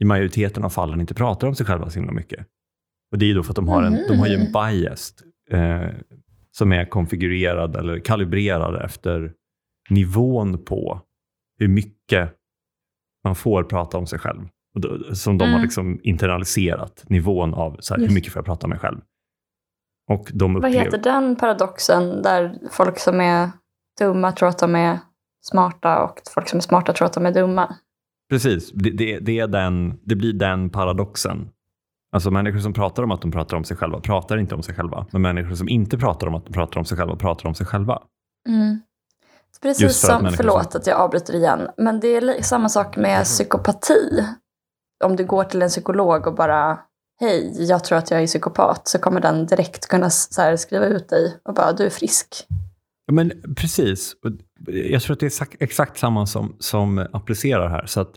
i 0.00 0.04
majoriteten 0.04 0.64
av 0.64 0.70
fallen 0.70 1.00
inte 1.00 1.14
pratar 1.14 1.48
om 1.48 1.54
sig 1.54 1.66
själva 1.66 1.90
så 1.90 1.98
himla 1.98 2.12
mycket. 2.12 2.46
Och 3.12 3.18
Det 3.18 3.30
är 3.30 3.34
då 3.34 3.42
för 3.42 3.52
att 3.52 3.56
de 3.56 3.68
har 3.68 3.82
en, 3.82 3.98
de 4.08 4.18
har 4.18 4.26
ju 4.26 4.34
en 4.34 4.40
mm. 4.40 4.52
Som 6.58 6.72
är 6.72 6.84
konfigurerad 6.84 7.76
eller 7.76 7.98
kalibrerad 7.98 8.84
efter 8.84 9.32
nivån 9.90 10.64
på 10.64 11.00
hur 11.58 11.68
mycket 11.68 12.34
man 13.24 13.34
får 13.34 13.62
prata 13.62 13.98
om 13.98 14.06
sig 14.06 14.18
själv. 14.18 14.48
Som 15.12 15.38
de 15.38 15.44
mm. 15.44 15.54
har 15.54 15.62
liksom 15.62 16.00
internaliserat, 16.02 17.04
nivån 17.08 17.54
av 17.54 17.76
så 17.80 17.94
här, 17.94 18.00
hur 18.00 18.14
mycket 18.14 18.32
får 18.32 18.40
jag 18.40 18.46
prata 18.46 18.66
om 18.66 18.70
mig 18.70 18.78
själv. 18.78 19.00
Och 20.10 20.30
de 20.34 20.56
upplever... 20.56 20.76
Vad 20.76 20.84
heter 20.84 20.98
den 20.98 21.36
paradoxen 21.36 22.22
där 22.22 22.58
folk 22.70 22.98
som 22.98 23.20
är 23.20 23.50
dumma 23.98 24.32
tror 24.32 24.48
att 24.48 24.58
de 24.58 24.74
är 24.74 24.98
smarta 25.40 26.02
och 26.02 26.20
folk 26.34 26.48
som 26.48 26.56
är 26.56 26.60
smarta 26.60 26.92
tror 26.92 27.06
att 27.06 27.12
de 27.12 27.26
är 27.26 27.32
dumma? 27.32 27.76
Precis, 28.30 28.72
det, 28.72 28.90
det, 28.90 29.18
det, 29.18 29.38
är 29.38 29.46
den, 29.46 30.00
det 30.04 30.16
blir 30.16 30.32
den 30.32 30.70
paradoxen. 30.70 31.48
Alltså 32.12 32.30
människor 32.30 32.58
som 32.58 32.72
pratar 32.72 33.02
om 33.02 33.10
att 33.10 33.22
de 33.22 33.30
pratar 33.30 33.56
om 33.56 33.64
sig 33.64 33.76
själva 33.76 34.00
pratar 34.00 34.36
inte 34.36 34.54
om 34.54 34.62
sig 34.62 34.74
själva. 34.74 35.06
Men 35.12 35.22
människor 35.22 35.54
som 35.54 35.68
inte 35.68 35.98
pratar 35.98 36.26
om 36.26 36.34
att 36.34 36.46
de 36.46 36.52
pratar 36.52 36.78
om 36.78 36.84
sig 36.84 36.98
själva 36.98 37.16
pratar 37.16 37.48
om 37.48 37.54
sig 37.54 37.66
själva. 37.66 38.02
Mm. 38.48 38.80
Precis 39.62 39.96
som, 39.96 40.32
förlåt 40.36 40.72
som... 40.72 40.80
att 40.80 40.86
jag 40.86 41.00
avbryter 41.00 41.34
igen, 41.34 41.68
men 41.76 42.00
det 42.00 42.16
är 42.16 42.42
samma 42.42 42.68
sak 42.68 42.96
med 42.96 43.12
mm. 43.14 43.24
psykopati. 43.24 44.24
Om 45.04 45.16
du 45.16 45.26
går 45.26 45.44
till 45.44 45.62
en 45.62 45.68
psykolog 45.68 46.26
och 46.26 46.34
bara 46.34 46.78
hej, 47.20 47.68
jag 47.68 47.84
tror 47.84 47.98
att 47.98 48.10
jag 48.10 48.22
är 48.22 48.26
psykopat, 48.26 48.88
så 48.88 48.98
kommer 48.98 49.20
den 49.20 49.46
direkt 49.46 49.88
kunna 49.88 50.10
så 50.10 50.56
skriva 50.56 50.86
ut 50.86 51.08
dig 51.08 51.36
och 51.44 51.54
bara, 51.54 51.72
du 51.72 51.86
är 51.86 51.90
frisk. 51.90 52.46
Men 53.12 53.32
precis. 53.56 54.16
Jag 54.66 55.02
tror 55.02 55.14
att 55.14 55.20
det 55.20 55.40
är 55.40 55.48
exakt 55.60 55.98
samma 55.98 56.26
som, 56.26 56.56
som 56.58 57.06
applicerar 57.12 57.68
här. 57.68 57.86
Så 57.86 58.00
att 58.00 58.14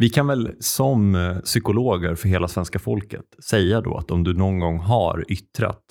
vi 0.00 0.10
kan 0.10 0.26
väl 0.26 0.56
som 0.60 1.14
eh, 1.14 1.38
psykologer 1.38 2.14
för 2.14 2.28
hela 2.28 2.48
svenska 2.48 2.78
folket 2.78 3.24
säga 3.44 3.80
då 3.80 3.96
att 3.96 4.10
om 4.10 4.24
du 4.24 4.34
någon 4.34 4.58
gång 4.58 4.78
har 4.78 5.24
yttrat 5.28 5.82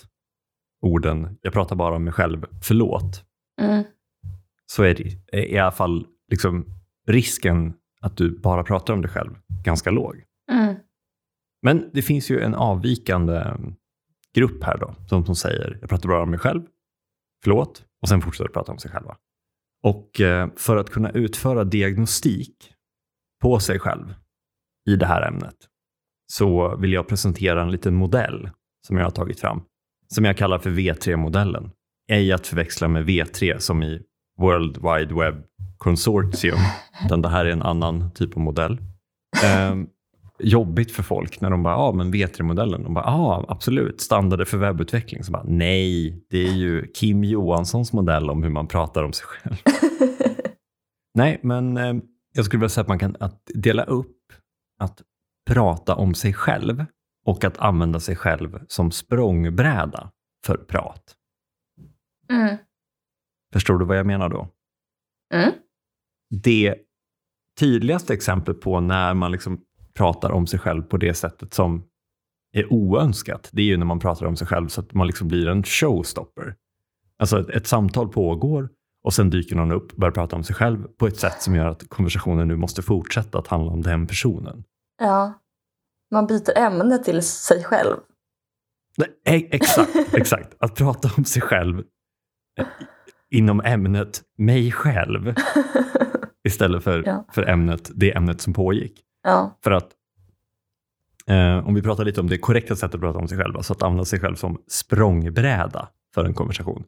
orden 0.81 1.37
“jag 1.41 1.53
pratar 1.53 1.75
bara 1.75 1.95
om 1.95 2.03
mig 2.03 2.13
själv, 2.13 2.45
förlåt” 2.63 3.23
mm. 3.61 3.83
så 4.65 4.83
är 4.83 4.95
det 4.95 5.37
i 5.51 5.57
alla 5.57 5.71
fall 5.71 6.05
liksom 6.31 6.65
risken 7.07 7.73
att 8.01 8.17
du 8.17 8.39
bara 8.39 8.63
pratar 8.63 8.93
om 8.93 9.01
dig 9.01 9.11
själv 9.11 9.31
ganska 9.65 9.91
låg. 9.91 10.23
Mm. 10.51 10.75
Men 11.61 11.89
det 11.93 12.01
finns 12.01 12.31
ju 12.31 12.39
en 12.39 12.55
avvikande 12.55 13.43
grupp 14.35 14.63
här 14.63 14.77
då, 14.77 14.95
som, 15.09 15.25
som 15.25 15.35
säger 15.35 15.77
“jag 15.81 15.89
pratar 15.89 16.09
bara 16.09 16.23
om 16.23 16.29
mig 16.29 16.39
själv, 16.39 16.61
förlåt” 17.43 17.85
och 18.01 18.09
sen 18.09 18.21
fortsätter 18.21 18.49
prata 18.49 18.71
om 18.71 18.77
sig 18.77 18.91
själva. 18.91 19.17
Och 19.83 20.21
eh, 20.21 20.49
för 20.55 20.77
att 20.77 20.89
kunna 20.89 21.11
utföra 21.11 21.63
diagnostik 21.63 22.73
på 23.41 23.59
sig 23.59 23.79
själv 23.79 24.13
i 24.89 24.95
det 24.95 25.05
här 25.05 25.27
ämnet 25.27 25.55
så 26.27 26.75
vill 26.75 26.93
jag 26.93 27.07
presentera 27.07 27.61
en 27.61 27.71
liten 27.71 27.95
modell 27.95 28.49
som 28.87 28.97
jag 28.97 29.03
har 29.03 29.11
tagit 29.11 29.39
fram, 29.39 29.61
som 30.07 30.25
jag 30.25 30.37
kallar 30.37 30.59
för 30.59 30.69
V3-modellen. 30.69 31.71
Ej 32.11 32.31
att 32.31 32.47
förväxla 32.47 32.87
med 32.87 33.05
V3 33.05 33.59
som 33.59 33.83
i 33.83 34.01
World 34.41 34.77
Wide 34.77 35.15
Web 35.15 35.43
Consortium, 35.77 36.59
utan 37.05 37.21
det 37.21 37.29
här 37.29 37.45
är 37.45 37.49
en 37.49 37.61
annan 37.61 38.11
typ 38.11 38.37
av 38.37 38.43
modell. 38.43 38.77
Eh, 39.43 39.75
jobbigt 40.39 40.91
för 40.91 41.03
folk 41.03 41.41
när 41.41 41.49
de 41.49 41.63
bara, 41.63 41.73
ja 41.73 41.79
ah, 41.79 41.91
men 41.91 42.13
V3-modellen. 42.13 42.83
De 42.83 42.93
bara, 42.93 43.05
ja 43.05 43.11
ah, 43.11 43.45
absolut, 43.47 44.01
standarder 44.01 44.45
för 44.45 44.57
webbutveckling. 44.57 45.23
Så 45.23 45.31
bara, 45.31 45.43
nej, 45.47 46.23
det 46.29 46.47
är 46.47 46.53
ju 46.53 46.91
Kim 46.93 47.23
Johanssons 47.23 47.93
modell 47.93 48.29
om 48.29 48.43
hur 48.43 48.49
man 48.49 48.67
pratar 48.67 49.03
om 49.03 49.13
sig 49.13 49.25
själv. 49.27 49.55
nej, 51.13 51.39
men 51.43 51.77
eh, 51.77 51.93
jag 52.37 52.45
skulle 52.45 52.59
vilja 52.59 52.69
säga 52.69 52.81
att 52.81 52.87
man 52.87 52.99
kan 52.99 53.15
att 53.19 53.51
dela 53.53 53.83
upp 53.83 54.33
att 54.79 55.01
prata 55.49 55.95
om 55.95 56.13
sig 56.13 56.33
själv 56.33 56.85
och 57.25 57.43
att 57.43 57.57
använda 57.57 57.99
sig 57.99 58.15
själv 58.15 58.59
som 58.67 58.91
språngbräda 58.91 60.11
för 60.45 60.57
prat. 60.57 61.15
Mm. 62.29 62.57
Förstår 63.53 63.77
du 63.77 63.85
vad 63.85 63.97
jag 63.97 64.05
menar 64.05 64.29
då? 64.29 64.49
Mm. 65.33 65.51
Det 66.43 66.75
tydligaste 67.59 68.13
exemplet 68.13 68.61
på 68.61 68.79
när 68.79 69.13
man 69.13 69.31
liksom 69.31 69.61
pratar 69.93 70.31
om 70.31 70.47
sig 70.47 70.59
själv 70.59 70.83
på 70.83 70.97
det 70.97 71.13
sättet 71.13 71.53
som 71.53 71.83
är 72.53 72.73
oönskat, 72.73 73.49
det 73.53 73.61
är 73.61 73.65
ju 73.65 73.77
när 73.77 73.85
man 73.85 73.99
pratar 73.99 74.25
om 74.25 74.35
sig 74.35 74.47
själv 74.47 74.67
så 74.67 74.81
att 74.81 74.93
man 74.93 75.07
liksom 75.07 75.27
blir 75.27 75.47
en 75.47 75.63
showstopper. 75.63 76.55
Alltså 77.19 77.39
ett, 77.39 77.49
ett 77.49 77.67
samtal 77.67 78.09
pågår 78.09 78.69
och 79.07 79.13
sen 79.13 79.29
dyker 79.29 79.55
någon 79.55 79.71
upp 79.71 79.91
och 79.91 79.99
börjar 79.99 80.11
prata 80.11 80.35
om 80.35 80.43
sig 80.43 80.55
själv 80.55 80.87
på 80.87 81.07
ett 81.07 81.17
sätt 81.17 81.41
som 81.41 81.55
gör 81.55 81.65
att 81.65 81.89
konversationen 81.89 82.47
nu 82.47 82.55
måste 82.55 82.81
fortsätta 82.81 83.39
att 83.39 83.47
handla 83.47 83.71
om 83.71 83.81
den 83.81 84.07
personen. 84.07 84.63
Ja, 84.99 85.33
man 86.11 86.27
byter 86.27 86.57
ämne 86.57 86.97
till 86.97 87.21
sig 87.21 87.63
själv. 87.63 87.95
Nej, 89.25 89.49
exakt, 89.51 89.95
exakt. 90.13 90.55
Att 90.59 90.75
prata 90.75 91.09
om 91.17 91.25
sig 91.25 91.41
själv 91.41 91.83
eh, 92.59 92.65
inom 93.29 93.61
ämnet 93.61 94.21
mig 94.37 94.71
själv 94.71 95.35
istället 96.47 96.83
för, 96.83 97.03
ja. 97.05 97.25
för 97.31 97.43
ämnet, 97.43 97.91
det 97.95 98.15
ämnet 98.15 98.41
som 98.41 98.53
pågick. 98.53 99.01
Ja. 99.23 99.57
För 99.63 99.71
att 99.71 99.89
eh, 101.27 101.67
om 101.67 101.75
vi 101.75 101.81
pratar 101.81 102.05
lite 102.05 102.21
om 102.21 102.29
det 102.29 102.37
korrekta 102.37 102.75
sättet 102.75 102.95
att 102.95 103.01
prata 103.01 103.19
om 103.19 103.27
sig 103.27 103.37
själv, 103.37 103.57
alltså 103.57 103.73
att 103.73 103.83
använda 103.83 104.05
sig 104.05 104.19
själv 104.19 104.35
som 104.35 104.61
språngbräda 104.67 105.89
för 106.13 106.25
en 106.25 106.33
konversation, 106.33 106.83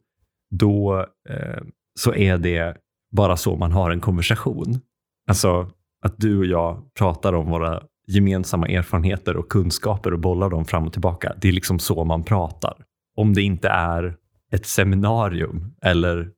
då 0.50 1.06
eh, 1.28 1.62
så 1.98 2.14
är 2.14 2.38
det 2.38 2.76
bara 3.12 3.36
så 3.36 3.56
man 3.56 3.72
har 3.72 3.90
en 3.90 4.00
konversation. 4.00 4.80
Alltså 5.28 5.70
att 6.04 6.14
du 6.18 6.38
och 6.38 6.46
jag 6.46 6.94
pratar 6.94 7.32
om 7.32 7.50
våra 7.50 7.82
gemensamma 8.06 8.68
erfarenheter 8.68 9.36
och 9.36 9.48
kunskaper 9.48 10.12
och 10.12 10.20
bollar 10.20 10.50
dem 10.50 10.64
fram 10.64 10.86
och 10.86 10.92
tillbaka. 10.92 11.34
Det 11.40 11.48
är 11.48 11.52
liksom 11.52 11.78
så 11.78 12.04
man 12.04 12.24
pratar. 12.24 12.84
Om 13.16 13.34
det 13.34 13.42
inte 13.42 13.68
är 13.68 14.16
ett 14.52 14.66
seminarium 14.66 15.74
eller 15.82 16.30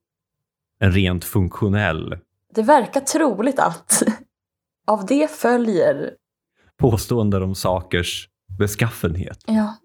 en 0.79 0.91
rent 0.91 1.23
funktionell... 1.23 2.17
Det 2.55 2.63
verkar 2.63 3.01
troligt 3.01 3.59
att 3.59 4.03
av 4.87 5.05
det 5.05 5.31
följer... 5.31 6.13
Påståenden 6.77 7.43
om 7.43 7.55
sakers 7.55 8.29
beskaffenhet. 8.59 9.43
Ja. 9.47 9.75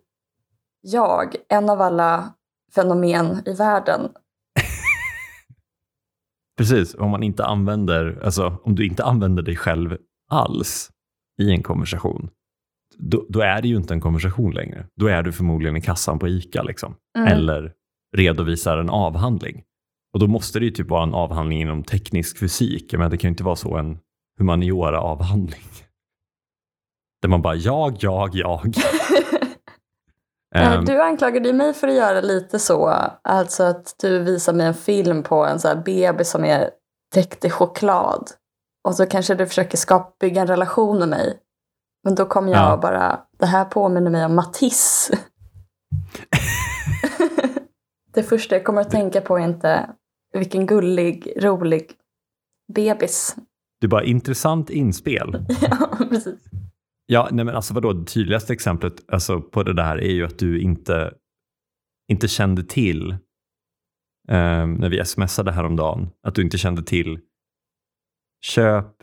Jag, 0.80 1.36
en 1.48 1.70
av 1.70 1.80
alla 1.80 2.34
fenomen 2.74 3.42
i 3.46 3.52
världen. 3.52 4.00
Precis, 6.58 6.94
om 6.94 7.10
man 7.10 7.22
inte 7.22 7.44
använder, 7.44 8.20
alltså 8.24 8.58
om 8.62 8.74
du 8.74 8.86
inte 8.86 9.04
använder 9.04 9.42
dig 9.42 9.56
själv 9.56 9.96
alls 10.30 10.90
i 11.42 11.50
en 11.50 11.62
konversation, 11.62 12.30
då, 12.96 13.26
då 13.28 13.40
är 13.40 13.62
det 13.62 13.68
ju 13.68 13.76
inte 13.76 13.94
en 13.94 14.00
konversation 14.00 14.54
längre. 14.54 14.86
Då 14.96 15.06
är 15.06 15.22
du 15.22 15.32
förmodligen 15.32 15.76
i 15.76 15.80
kassan 15.80 16.18
på 16.18 16.28
ICA 16.28 16.62
liksom. 16.62 16.94
Mm. 17.18 17.32
eller 17.32 17.72
redovisar 18.16 18.78
en 18.78 18.90
avhandling. 18.90 19.62
Och 20.12 20.20
då 20.20 20.26
måste 20.26 20.58
det 20.58 20.64
ju 20.64 20.70
typ 20.70 20.88
vara 20.88 21.02
en 21.02 21.14
avhandling 21.14 21.60
inom 21.60 21.84
teknisk 21.84 22.38
fysik. 22.38 22.92
Men 22.92 23.10
det 23.10 23.16
kan 23.16 23.28
ju 23.28 23.32
inte 23.32 23.44
vara 23.44 23.56
så 23.56 23.76
en 23.76 23.98
humaniora-avhandling. 24.40 25.64
Där 27.22 27.28
man 27.28 27.42
bara 27.42 27.54
jag, 27.54 27.96
jag, 28.00 28.34
jag. 28.34 28.60
Eh, 30.54 30.72
Ehm, 30.72 30.84
Du 30.84 31.02
anklagade 31.02 31.52
mig 31.52 31.72
för 31.74 31.88
att 31.88 31.94
göra 31.94 32.20
lite 32.20 32.58
så. 32.58 32.86
Alltså 33.24 33.62
att 33.62 33.94
du 34.00 34.18
visar 34.18 34.52
mig 34.52 34.66
en 34.66 34.74
film 34.74 35.22
på 35.22 35.44
en 35.46 35.60
så 35.60 35.68
här 35.68 35.76
bebis 35.76 36.30
som 36.30 36.44
är 36.44 36.70
täckt 37.14 37.44
i 37.44 37.50
choklad. 37.50 38.30
Och 38.88 38.94
så 38.94 39.06
kanske 39.06 39.34
du 39.34 39.46
försöker 39.46 39.76
skapa, 39.78 40.12
bygga 40.20 40.40
en 40.40 40.46
relation 40.46 40.98
med 40.98 41.08
mig. 41.08 41.38
Men 42.04 42.14
då 42.14 42.24
kommer 42.26 42.52
jag 42.52 42.72
Ja. 42.72 42.76
bara, 42.76 43.20
det 43.38 43.46
här 43.46 43.64
påminner 43.64 44.10
mig 44.10 44.24
om 44.24 44.34
Matisse. 44.34 45.18
det 48.14 48.22
första 48.22 48.54
jag 48.54 48.64
kommer 48.64 48.80
att 48.80 48.90
tänka 48.90 49.20
på 49.20 49.36
är 49.38 49.44
inte 49.44 49.90
vilken 50.32 50.66
gullig, 50.66 51.32
rolig 51.42 51.92
bebis. 52.74 53.36
Du 53.80 53.88
bara, 53.88 54.04
intressant 54.04 54.70
inspel. 54.70 55.46
ja, 55.60 55.88
precis. 56.10 56.34
Ja, 57.10 57.28
nej 57.32 57.44
men 57.44 57.54
alltså 57.56 57.74
vadå, 57.74 57.92
det 57.92 58.06
tydligaste 58.06 58.52
exemplet 58.52 59.04
alltså, 59.08 59.40
på 59.40 59.62
det 59.62 59.74
där 59.74 59.96
är 59.96 60.12
ju 60.12 60.24
att 60.24 60.38
du 60.38 60.60
inte, 60.60 61.14
inte 62.08 62.28
kände 62.28 62.62
till, 62.62 63.16
ehm, 64.28 64.74
när 64.74 64.88
vi 64.88 65.04
smsade 65.04 65.52
häromdagen, 65.52 66.10
att 66.22 66.34
du 66.34 66.42
inte 66.42 66.58
kände 66.58 66.82
till 66.82 67.20
köp, 68.40 68.94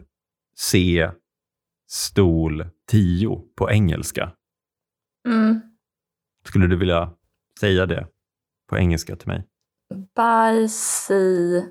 se, 0.56 1.12
stol, 1.88 2.66
10 2.88 3.42
på 3.58 3.72
engelska. 3.72 4.32
Mm. 5.28 5.62
Skulle 6.48 6.68
du 6.68 6.78
vilja 6.78 7.14
säga 7.60 7.86
det 7.86 8.08
på 8.70 8.78
engelska 8.78 9.16
till 9.16 9.28
mig? 9.28 9.48
Buy, 10.16 10.68
see, 10.68 11.66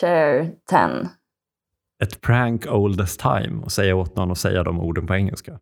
chair, 0.00 0.54
ten. 0.66 1.08
Ett 2.02 2.20
prank 2.20 2.66
old 2.66 3.00
as 3.00 3.16
time 3.16 3.62
och 3.62 3.72
säga 3.72 3.96
åt 3.96 4.16
någon 4.16 4.30
att 4.30 4.38
säga 4.38 4.62
de 4.62 4.80
orden 4.80 5.06
på 5.06 5.14
engelska. 5.14 5.58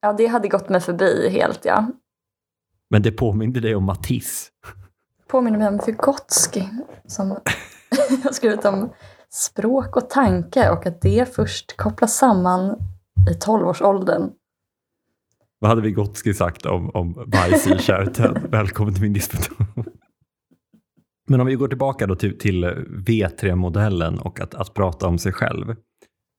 Ja, 0.00 0.12
det 0.12 0.26
hade 0.26 0.48
gått 0.48 0.68
mig 0.68 0.80
förbi 0.80 1.28
helt, 1.30 1.64
ja. 1.64 1.90
Men 2.90 3.02
det 3.02 3.12
påminde 3.12 3.60
dig 3.60 3.74
om 3.74 3.84
Matisse. 3.84 4.50
Påminner 5.28 5.58
mig 5.58 5.68
om 5.68 5.80
Vygotsky 5.86 6.64
som 7.06 7.30
har 8.24 8.32
skrivit 8.32 8.64
om 8.64 8.92
språk 9.30 9.96
och 9.96 10.10
tanke 10.10 10.70
och 10.70 10.86
att 10.86 11.00
det 11.00 11.34
först 11.34 11.76
kopplas 11.76 12.16
samman 12.16 12.76
i 13.30 13.34
tolvårsåldern. 13.34 14.30
Vad 15.58 15.68
hade 15.68 15.82
Vygotsky 15.82 16.34
sagt 16.34 16.66
om, 16.66 16.90
om 16.90 17.12
bajs 17.26 17.66
i 17.66 17.78
kärten? 17.78 18.38
Välkommen 18.50 18.94
till 18.94 19.02
min 19.02 19.12
disputation. 19.12 19.84
Men 21.28 21.40
om 21.40 21.46
vi 21.46 21.54
går 21.54 21.68
tillbaka 21.68 22.06
då 22.06 22.14
till, 22.14 22.38
till 22.38 22.64
V3-modellen 23.06 24.18
och 24.18 24.40
att, 24.40 24.54
att 24.54 24.74
prata 24.74 25.06
om 25.06 25.18
sig 25.18 25.32
själv, 25.32 25.76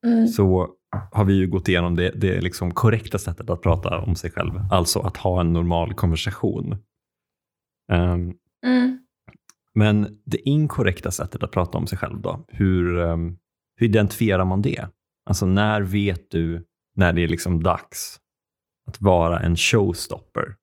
Mm. 0.04 0.26
så 0.28 0.68
har 1.12 1.24
vi 1.24 1.34
ju 1.34 1.46
gått 1.46 1.68
igenom 1.68 1.96
det, 1.96 2.10
det 2.10 2.40
liksom 2.40 2.70
korrekta 2.74 3.18
sättet 3.18 3.50
att 3.50 3.62
prata 3.62 3.98
om 4.00 4.14
sig 4.16 4.30
själv, 4.30 4.52
alltså 4.70 5.00
att 5.00 5.16
ha 5.16 5.40
en 5.40 5.52
normal 5.52 5.94
konversation. 5.94 6.76
Ehm, 7.92 8.34
Mm. 8.66 8.98
men 9.74 10.20
det 10.24 10.48
inkorrekta 10.48 11.10
sättet 11.10 11.42
att 11.42 11.50
prata 11.50 11.78
om 11.78 11.86
sig 11.86 11.98
själv 11.98 12.20
då, 12.20 12.44
hur, 12.48 12.98
ehm, 13.00 13.36
hur 13.76 13.86
identifierar 13.86 14.44
man 14.44 14.62
det? 14.62 14.88
Alltså 15.26 15.46
när 15.46 15.80
vet 15.82 16.30
du 16.30 16.64
när 16.96 17.12
det 17.12 17.22
är 17.22 17.28
liksom 17.28 17.62
dags 17.62 18.20
att 18.86 19.00
vara 19.00 19.40
en 19.40 19.56
showstopper? 19.56 20.56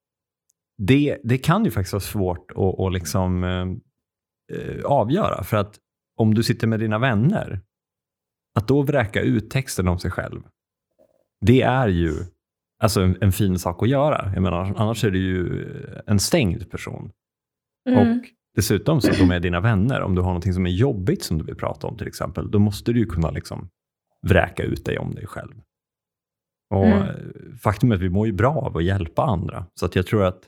Det, 0.77 1.17
det 1.23 1.38
kan 1.38 1.65
ju 1.65 1.71
faktiskt 1.71 1.93
vara 1.93 2.01
svårt 2.01 2.51
att, 2.51 2.80
att 2.80 2.93
liksom, 2.93 3.43
eh, 3.43 3.67
eh, 4.58 4.84
avgöra, 4.86 5.43
för 5.43 5.58
att 5.58 5.80
om 6.17 6.34
du 6.34 6.43
sitter 6.43 6.67
med 6.67 6.80
dina 6.80 6.99
vänner, 6.99 7.62
att 8.60 8.68
då 8.68 8.82
vräka 8.82 9.22
ut 9.22 9.50
texten 9.50 9.88
om 9.88 10.00
sig 10.00 10.12
själv, 10.12 10.42
det 11.46 11.62
är 11.62 11.88
ju 11.88 12.14
alltså 12.84 13.02
en, 13.02 13.18
en 13.22 13.32
fin 13.32 13.60
sak 13.60 13.84
att 13.84 13.90
göra. 13.90 14.32
Jag 14.34 14.44
menar, 14.44 14.74
annars 14.78 15.04
är 15.04 15.12
du 15.12 15.20
ju 15.20 15.68
en 16.08 16.20
stängd 16.20 16.72
person. 16.72 17.12
Mm. 17.90 18.00
Och 18.00 18.26
dessutom 18.56 19.02
så 19.02 19.12
de 19.12 19.32
är 19.32 19.40
dina 19.40 19.60
vänner, 19.60 20.02
om 20.02 20.16
du 20.16 20.22
har 20.22 20.30
någonting 20.30 20.54
som 20.54 20.66
är 20.66 20.72
jobbigt 20.72 21.24
som 21.24 21.38
du 21.38 21.44
vill 21.44 21.56
prata 21.56 21.88
om 21.88 21.98
till 21.98 22.08
exempel, 22.08 22.52
då 22.52 22.60
måste 22.60 22.94
du 22.94 23.00
ju 23.00 23.06
kunna 23.06 23.32
liksom 23.32 23.70
vräka 24.28 24.64
ut 24.64 24.86
dig 24.86 24.98
om 24.98 25.16
dig 25.16 25.28
själv. 25.28 25.62
Och 26.70 26.86
Mm. 26.86 27.58
Faktum 27.58 27.92
är 27.92 27.96
att 27.96 28.02
vi 28.02 28.10
mår 28.10 28.28
ju 28.28 28.34
bra 28.34 28.54
av 28.54 28.78
att 28.78 28.84
hjälpa 28.84 29.24
andra. 29.24 29.66
Så 29.74 29.86
att 29.86 29.96
jag 29.96 30.08
tror 30.08 30.24
att 30.24 30.44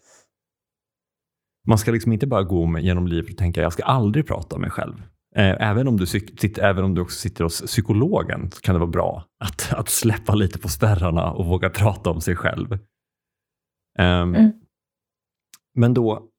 man 1.67 1.77
ska 1.77 1.91
liksom 1.91 2.13
inte 2.13 2.27
bara 2.27 2.43
gå 2.43 2.79
genom 2.79 3.07
livet 3.07 3.31
och 3.31 3.37
tänka 3.37 3.61
jag 3.61 3.73
ska 3.73 3.83
aldrig 3.83 4.27
prata 4.27 4.55
om 4.55 4.61
mig 4.61 4.69
själv. 4.69 5.03
Eh, 5.35 5.69
Även 5.69 5.87
om, 5.87 5.97
du, 5.97 6.05
sitter, 6.05 6.63
även 6.63 6.83
om 6.83 6.95
du 6.95 7.01
också 7.01 7.19
sitter 7.19 7.43
hos 7.43 7.61
psykologen 7.61 8.49
kan 8.61 8.75
det 8.75 8.79
vara 8.79 8.89
bra 8.89 9.25
att, 9.43 9.73
att 9.73 9.89
släppa 9.89 10.35
lite 10.35 10.59
på 10.59 10.69
spärrarna 10.69 11.31
och 11.31 11.45
våga 11.45 11.69
prata 11.69 12.09
om 12.09 12.21
sig 12.21 12.35
själv. 12.35 12.73
Ehm, 13.99 14.35
Mm. 14.35 14.51
Men 15.75 15.93
då 15.93 16.29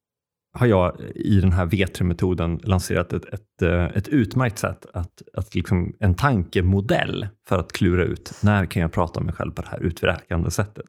har 0.54 0.66
jag 0.66 1.00
i 1.14 1.40
den 1.40 1.52
här 1.52 1.66
V3-metoden 1.66 2.60
lanserat 2.62 3.12
ett, 3.12 3.24
ett, 3.24 3.62
eh, 3.62 3.84
ett 3.84 4.08
utmärkt 4.08 4.58
sätt, 4.58 4.86
att, 4.92 5.22
att 5.34 5.54
liksom 5.54 5.96
en 6.00 6.14
tankemodell 6.14 7.28
för 7.48 7.58
att 7.58 7.72
klura 7.72 8.04
ut 8.04 8.32
när 8.42 8.66
kan 8.66 8.82
jag 8.82 8.92
prata 8.92 9.20
om 9.20 9.26
mig 9.26 9.34
själv 9.34 9.50
på 9.50 9.62
det 9.62 9.68
här 9.68 9.80
utvräkande 9.82 10.50
sättet. 10.50 10.86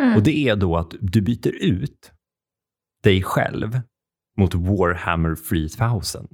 Mm. 0.00 0.16
Och 0.16 0.22
det 0.22 0.48
är 0.48 0.56
då 0.56 0.76
att 0.76 0.94
du 1.00 1.20
byter 1.20 1.62
ut 1.64 2.12
dig 3.02 3.22
själv 3.22 3.80
mot 4.38 4.54
Warhammer 4.54 5.34
3000. 5.34 6.28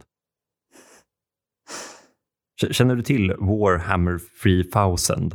Känner 2.71 2.97
du 2.97 3.03
till 3.03 3.35
Warhammer 3.39 4.21
3000? 4.43 5.31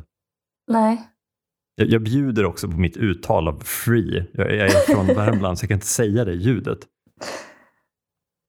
Nej. 0.71 1.09
Jag, 1.75 1.89
jag 1.89 2.03
bjuder 2.03 2.45
också 2.45 2.67
på 2.67 2.77
mitt 2.77 2.97
uttal 2.97 3.47
av 3.47 3.59
free. 3.63 4.25
Jag, 4.33 4.55
jag 4.55 4.65
är 4.65 4.93
från 4.93 5.07
Värmland 5.15 5.59
så 5.59 5.63
jag 5.63 5.69
kan 5.69 5.75
inte 5.75 5.87
säga 5.87 6.25
det 6.25 6.33
ljudet. 6.33 6.79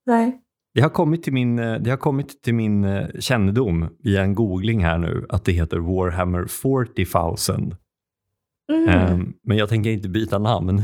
Nej. 0.07 0.41
Det 0.75 0.81
har 0.81 0.91
kommit 0.91 1.23
till 1.23 1.33
min, 1.33 1.59
eh, 1.59 1.75
det 1.75 1.91
har 1.91 1.97
kommit 1.97 2.43
till 2.43 2.55
min 2.55 2.85
eh, 2.85 3.07
kännedom 3.19 3.89
via 3.99 4.23
en 4.23 4.35
googling 4.35 4.85
här 4.85 4.99
nu 4.99 5.27
att 5.29 5.45
det 5.45 5.53
heter 5.53 5.79
Warhammer 5.79 6.45
40,000. 6.45 7.75
Mm. 8.73 8.89
Ehm, 8.89 9.33
men 9.43 9.57
jag 9.57 9.69
tänker 9.69 9.91
inte 9.91 10.09
byta 10.09 10.39
namn 10.39 10.83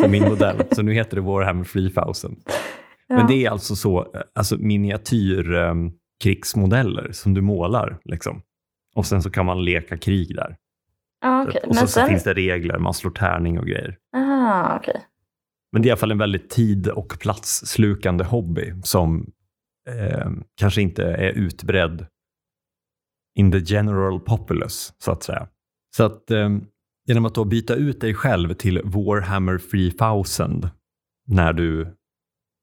på 0.00 0.08
min 0.08 0.22
modell, 0.22 0.62
så 0.72 0.82
nu 0.82 0.92
heter 0.92 1.16
det 1.16 1.22
Warhammer 1.22 1.64
3000. 1.64 2.36
ja. 3.08 3.16
Men 3.16 3.26
det 3.26 3.46
är 3.46 3.50
alltså 3.50 3.76
så, 3.76 4.00
eh, 4.00 4.20
alltså 4.34 4.56
miniatyr 4.58 5.54
ehm, 5.54 5.92
krigsmodeller 6.24 7.12
som 7.12 7.34
du 7.34 7.40
målar. 7.40 7.98
Liksom. 8.04 8.42
Och 8.94 9.06
sen 9.06 9.22
så 9.22 9.30
kan 9.30 9.46
man 9.46 9.64
leka 9.64 9.98
krig 9.98 10.36
där. 10.36 10.56
ah, 11.20 11.42
okej. 11.42 11.60
Och 11.66 11.74
så, 11.74 11.80
Men 11.80 11.88
så 11.88 11.92
sen... 11.92 12.08
finns 12.08 12.24
det 12.24 12.34
regler, 12.34 12.78
man 12.78 12.94
slår 12.94 13.10
tärning 13.10 13.58
och 13.58 13.66
grejer. 13.66 13.98
Ah, 14.16 14.76
okej. 14.76 15.04
Men 15.72 15.82
det 15.82 15.86
är 15.86 15.88
i 15.88 15.92
alla 15.92 15.98
fall 15.98 16.10
en 16.10 16.18
väldigt 16.18 16.50
tid 16.50 16.88
och 16.88 17.18
platsslukande 17.20 18.24
hobby 18.24 18.74
som 18.82 19.32
eh, 19.88 20.30
kanske 20.56 20.82
inte 20.82 21.04
är 21.04 21.30
utbredd 21.30 22.06
in 23.38 23.52
the 23.52 23.58
general 23.58 24.20
populace, 24.20 24.92
så 24.98 25.12
att 25.12 25.22
säga. 25.22 25.48
Så 25.96 26.04
att 26.04 26.30
eh, 26.30 26.48
genom 27.06 27.24
att 27.24 27.34
då 27.34 27.44
byta 27.44 27.74
ut 27.74 28.00
dig 28.00 28.14
själv 28.14 28.54
till 28.54 28.80
Warhammer 28.84 29.58
3000 29.58 30.68
när 31.26 31.52
du 31.52 31.96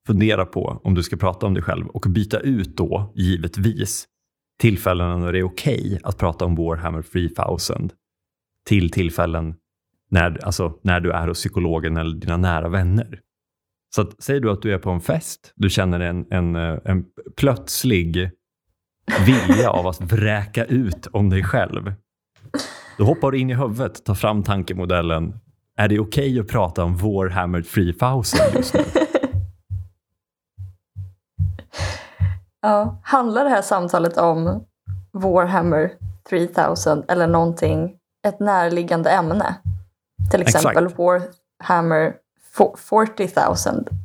fundera 0.07 0.45
på 0.45 0.81
om 0.83 0.93
du 0.93 1.03
ska 1.03 1.17
prata 1.17 1.45
om 1.45 1.53
dig 1.53 1.63
själv 1.63 1.87
och 1.87 2.05
byta 2.09 2.39
ut 2.39 2.77
då, 2.77 3.13
givetvis, 3.15 4.07
tillfällen 4.61 5.19
när 5.19 5.33
det 5.33 5.39
är 5.39 5.43
okej 5.43 5.99
att 6.03 6.17
prata 6.17 6.45
om 6.45 6.55
Warhammer 6.55 7.01
3000 7.01 7.89
till 8.67 8.89
tillfällen 8.89 9.55
när, 10.09 10.45
alltså, 10.45 10.79
när 10.83 10.99
du 10.99 11.11
är 11.11 11.27
hos 11.27 11.37
psykologen 11.37 11.97
eller 11.97 12.15
dina 12.15 12.37
nära 12.37 12.69
vänner. 12.69 13.19
Så 13.95 14.01
att, 14.01 14.23
säger 14.23 14.39
du 14.39 14.51
att 14.51 14.61
du 14.61 14.73
är 14.73 14.77
på 14.77 14.89
en 14.89 15.01
fest, 15.01 15.53
du 15.55 15.69
känner 15.69 15.99
en, 15.99 16.25
en, 16.31 16.55
en 16.55 17.05
plötslig 17.37 18.31
vilja 19.25 19.69
av 19.69 19.87
att 19.87 20.01
vräka 20.01 20.65
ut 20.65 21.07
om 21.11 21.29
dig 21.29 21.43
själv. 21.43 21.93
Då 22.97 23.03
hoppar 23.03 23.31
du 23.31 23.39
in 23.39 23.49
i 23.49 23.55
huvudet, 23.55 24.05
tar 24.05 24.15
fram 24.15 24.43
tankemodellen. 24.43 25.33
Är 25.77 25.87
det 25.87 25.99
okej 25.99 26.39
att 26.39 26.47
prata 26.47 26.83
om 26.83 26.97
Warhammer 26.97 27.61
3000 27.61 28.39
just 28.55 28.73
nu? 28.73 28.81
Ja. 32.61 32.99
Handlar 33.03 33.43
det 33.43 33.49
här 33.49 33.61
samtalet 33.61 34.17
om 34.17 34.65
Warhammer 35.11 35.93
3000 36.29 37.03
eller 37.07 37.27
någonting, 37.27 37.97
ett 38.27 38.39
närliggande 38.39 39.09
ämne? 39.09 39.55
Till 40.31 40.41
exempel 40.41 40.87
Warhammer 40.87 42.15
fo- 42.57 42.75
40 42.77 43.29
000. 43.71 43.85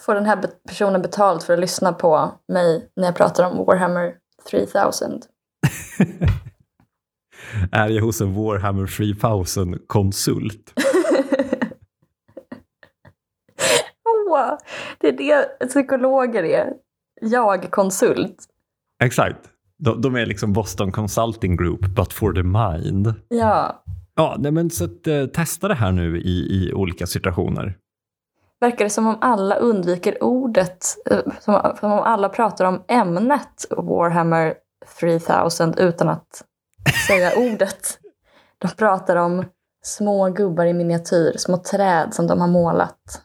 Får 0.00 0.14
den 0.14 0.26
här 0.26 0.44
personen 0.68 1.02
betalt 1.02 1.42
för 1.42 1.52
att 1.54 1.58
lyssna 1.60 1.92
på 1.92 2.32
mig 2.48 2.90
när 2.96 3.04
jag 3.04 3.14
pratar 3.16 3.50
om 3.50 3.64
Warhammer 3.66 4.14
3000? 4.50 5.20
Är 7.72 7.88
jag 7.88 8.02
hos 8.02 8.20
en 8.20 8.34
Warhammer 8.34 8.86
3000-konsult? 8.86 10.72
Åh, 14.30 14.58
det 15.12 15.30
är 15.32 15.46
det 15.60 15.66
psykologer 15.66 16.42
är. 16.42 16.72
Jag 17.20 17.70
konsult. 17.70 18.36
Exakt. 19.04 19.40
De, 19.78 20.00
de 20.00 20.16
är 20.16 20.26
liksom 20.26 20.52
Boston 20.52 20.92
Consulting 20.92 21.56
Group, 21.56 21.80
but 21.80 22.12
for 22.12 22.32
the 22.32 22.42
mind. 22.42 23.14
Ja, 23.28 23.82
Ja, 24.18 24.36
nej 24.38 24.52
men 24.52 24.70
så 24.70 24.84
att, 24.84 25.06
eh, 25.06 25.26
testa 25.26 25.68
det 25.68 25.74
här 25.74 25.92
nu 25.92 26.20
i, 26.20 26.30
i 26.30 26.72
olika 26.72 27.06
situationer. 27.06 27.76
verkar 28.60 28.84
det 28.84 28.90
som 28.90 29.06
om 29.06 29.18
alla 29.20 29.54
undviker 29.54 30.24
ordet, 30.24 30.84
eh, 31.10 31.18
som, 31.40 31.76
som 31.80 31.92
om 31.92 31.98
alla 31.98 32.28
pratar 32.28 32.64
om 32.64 32.82
ämnet 32.88 33.66
Warhammer 33.70 34.54
3000 35.00 35.74
utan 35.78 36.08
att 36.08 36.44
säga 37.06 37.30
ordet. 37.52 37.98
De 38.58 38.68
pratar 38.68 39.16
om 39.16 39.44
små 39.84 40.30
gubbar 40.30 40.64
i 40.66 40.72
miniatyr, 40.72 41.36
små 41.36 41.56
träd 41.56 42.14
som 42.14 42.26
de 42.26 42.40
har 42.40 42.48
målat. 42.48 43.22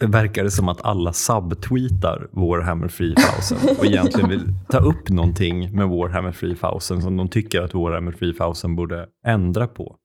Verkar 0.00 0.44
det 0.44 0.50
som 0.50 0.68
att 0.68 0.84
alla 0.84 1.12
subtweetar 1.12 2.28
Warhammer 2.30 2.88
3000 2.88 3.58
och 3.78 3.84
egentligen 3.84 4.28
vill 4.30 4.54
ta 4.68 4.78
upp 4.78 5.08
någonting 5.08 5.76
med 5.76 5.88
Warhammer 5.88 6.32
3000 6.32 7.02
som 7.02 7.16
de 7.16 7.28
tycker 7.28 7.62
att 7.62 7.74
Warhammer 7.74 8.12
3000 8.12 8.76
borde 8.76 9.06
ändra 9.26 9.66
på. 9.66 9.96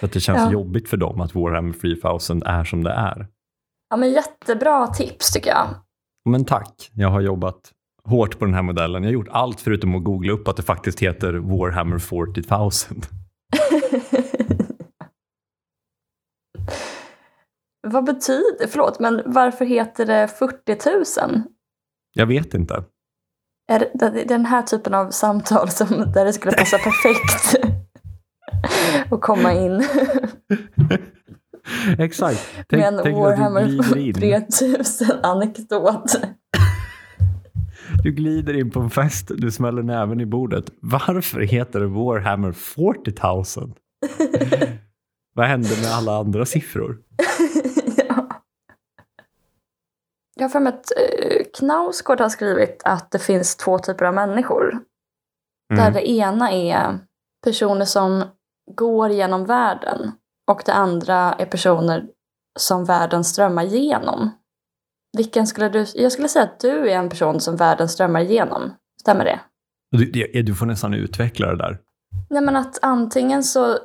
För 0.00 0.06
att 0.06 0.12
det 0.12 0.20
känns 0.20 0.38
Ja. 0.38 0.52
jobbigt 0.52 0.88
för 0.88 0.96
dem 0.96 1.20
att 1.20 1.34
Warhammer 1.34 1.72
3000 1.72 2.42
är 2.42 2.64
som 2.64 2.84
det 2.84 2.90
är. 2.92 3.26
Ja, 3.90 3.96
men 3.96 4.12
jättebra 4.12 4.86
tips 4.86 5.32
tycker 5.32 5.50
jag. 5.50 5.66
Men 6.24 6.44
tack, 6.44 6.90
jag 6.94 7.08
har 7.08 7.20
jobbat 7.20 7.60
hårt 8.04 8.38
på 8.38 8.44
den 8.44 8.54
här 8.54 8.62
modellen. 8.62 9.02
Jag 9.02 9.08
har 9.08 9.14
gjort 9.14 9.28
allt 9.30 9.60
förutom 9.60 9.94
att 9.94 10.04
googla 10.04 10.32
upp 10.32 10.48
att 10.48 10.56
det 10.56 10.62
faktiskt 10.62 11.00
heter 11.00 11.32
Warhammer 11.34 11.98
40 11.98 12.42
000. 12.50 12.70
Vad 17.82 18.04
betyder, 18.04 18.66
förlåt, 18.68 19.00
men 19.00 19.22
varför 19.26 19.64
heter 19.64 20.06
det 20.06 20.28
40 20.28 21.26
000? 21.28 21.42
Jag 22.14 22.26
vet 22.26 22.54
inte. 22.54 22.84
Är 23.72 23.78
det 23.94 24.24
den 24.24 24.46
här 24.46 24.62
typen 24.62 24.94
av 24.94 25.10
samtal 25.10 25.70
som, 25.70 26.12
där 26.12 26.24
det 26.24 26.32
skulle 26.32 26.56
passa 26.56 26.78
perfekt 26.78 27.56
att 29.10 29.20
komma 29.20 29.52
in 29.52 29.78
Exakt. 31.98 32.56
med 32.56 32.64
Tänk, 32.68 32.84
en 32.84 33.00
tänk 33.02 33.16
Warhammer 33.16 33.64
glider, 33.64 34.24
in, 34.24 34.44
3000 34.48 35.08
anekdot. 35.22 36.14
du 38.02 38.12
glider 38.12 38.56
in 38.56 38.70
på 38.70 38.80
en 38.80 38.90
fest, 38.90 39.30
du 39.36 39.50
smäller 39.50 39.82
näven 39.82 40.20
i 40.20 40.26
bordet. 40.26 40.64
Varför 40.80 41.40
heter 41.40 41.80
det 41.80 41.86
Warhammer 41.86 42.52
40 42.52 43.60
000? 43.60 43.74
Vad 45.34 45.46
hände 45.46 45.68
med 45.82 45.90
alla 45.92 46.18
andra 46.18 46.46
siffror? 46.46 46.98
ja. 47.96 48.28
Jag 50.34 50.44
har 50.44 50.48
för 50.48 50.60
mig 50.60 50.72
att 50.72 50.92
eh, 50.96 51.42
Knausgård 51.58 52.20
har 52.20 52.28
skrivit 52.28 52.82
att 52.84 53.10
det 53.10 53.18
finns 53.18 53.56
två 53.56 53.78
typer 53.78 54.04
av 54.04 54.14
människor. 54.14 54.78
Där 55.68 55.80
Mm. 55.80 55.92
det 55.92 56.10
ena 56.10 56.52
är 56.52 56.98
personer 57.44 57.84
som 57.84 58.24
går 58.70 59.10
genom 59.10 59.44
världen 59.44 60.12
och 60.50 60.62
det 60.66 60.72
andra 60.72 61.32
är 61.32 61.46
personer 61.46 62.04
som 62.58 62.84
världen 62.84 63.24
strömmar 63.24 63.64
igenom. 63.64 64.30
Vilken 65.16 65.46
skulle 65.46 65.68
du... 65.68 65.86
Jag 65.94 66.12
skulle 66.12 66.28
säga 66.28 66.44
att 66.44 66.60
du 66.60 66.90
är 66.90 66.96
en 66.96 67.08
person 67.08 67.40
som 67.40 67.56
världen 67.56 67.88
strömmar 67.88 68.20
igenom. 68.20 68.74
Stämmer 69.00 69.24
det? 69.24 69.40
Du, 69.90 70.42
du 70.42 70.54
får 70.54 70.66
nästan 70.66 70.94
utveckla 70.94 71.46
det 71.46 71.56
där. 71.56 71.78
Nej 72.30 72.42
men 72.42 72.56
att 72.56 72.78
antingen 72.82 73.42
så, 73.42 73.78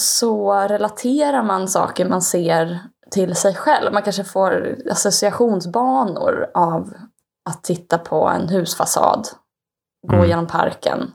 så 0.00 0.52
relaterar 0.52 1.42
man 1.42 1.68
saker 1.68 2.08
man 2.08 2.22
ser 2.22 2.80
till 3.10 3.36
sig 3.36 3.54
själv. 3.54 3.92
Man 3.92 4.02
kanske 4.02 4.24
får 4.24 4.76
associationsbanor 4.90 6.50
av 6.54 6.94
att 7.50 7.64
titta 7.64 7.98
på 7.98 8.28
en 8.28 8.48
husfasad, 8.48 9.28
gå 10.06 10.16
Mm. 10.16 10.28
genom 10.28 10.46
parken, 10.46 11.12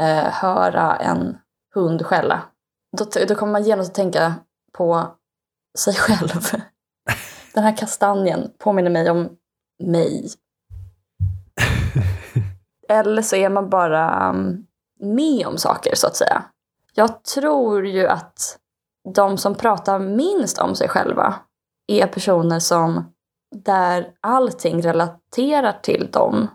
eh, 0.00 0.32
höra 0.32 0.96
en 0.96 1.38
hund 1.74 2.06
skälla. 2.06 2.42
Då, 2.96 3.04
då 3.28 3.34
kommer 3.34 3.52
man 3.52 3.62
genast 3.62 3.90
att 3.90 3.94
tänka 3.94 4.34
på 4.72 5.06
sig 5.78 5.94
själv. 5.94 6.40
Den 7.54 7.64
här 7.64 7.76
kastanjen 7.76 8.50
påminner 8.58 8.90
mig 8.90 9.10
om 9.10 9.28
mig. 9.82 10.30
Eller 12.88 13.22
så 13.22 13.36
är 13.36 13.48
man 13.48 13.70
bara 13.70 14.30
um, 14.30 14.66
med 15.00 15.46
om 15.46 15.58
saker, 15.58 15.94
så 15.96 16.06
att 16.06 16.16
säga. 16.16 16.44
Jag 16.94 17.24
tror 17.24 17.86
ju 17.86 18.06
att 18.06 18.58
de 19.14 19.38
som 19.38 19.54
pratar 19.54 19.98
minst 19.98 20.58
om 20.58 20.74
sig 20.74 20.88
själva 20.88 21.34
är 21.86 22.06
personer 22.06 22.58
som 22.58 23.14
där 23.64 24.12
allting 24.20 24.82
relaterar 24.82 25.78
till 25.82 26.10
dem. 26.10 26.48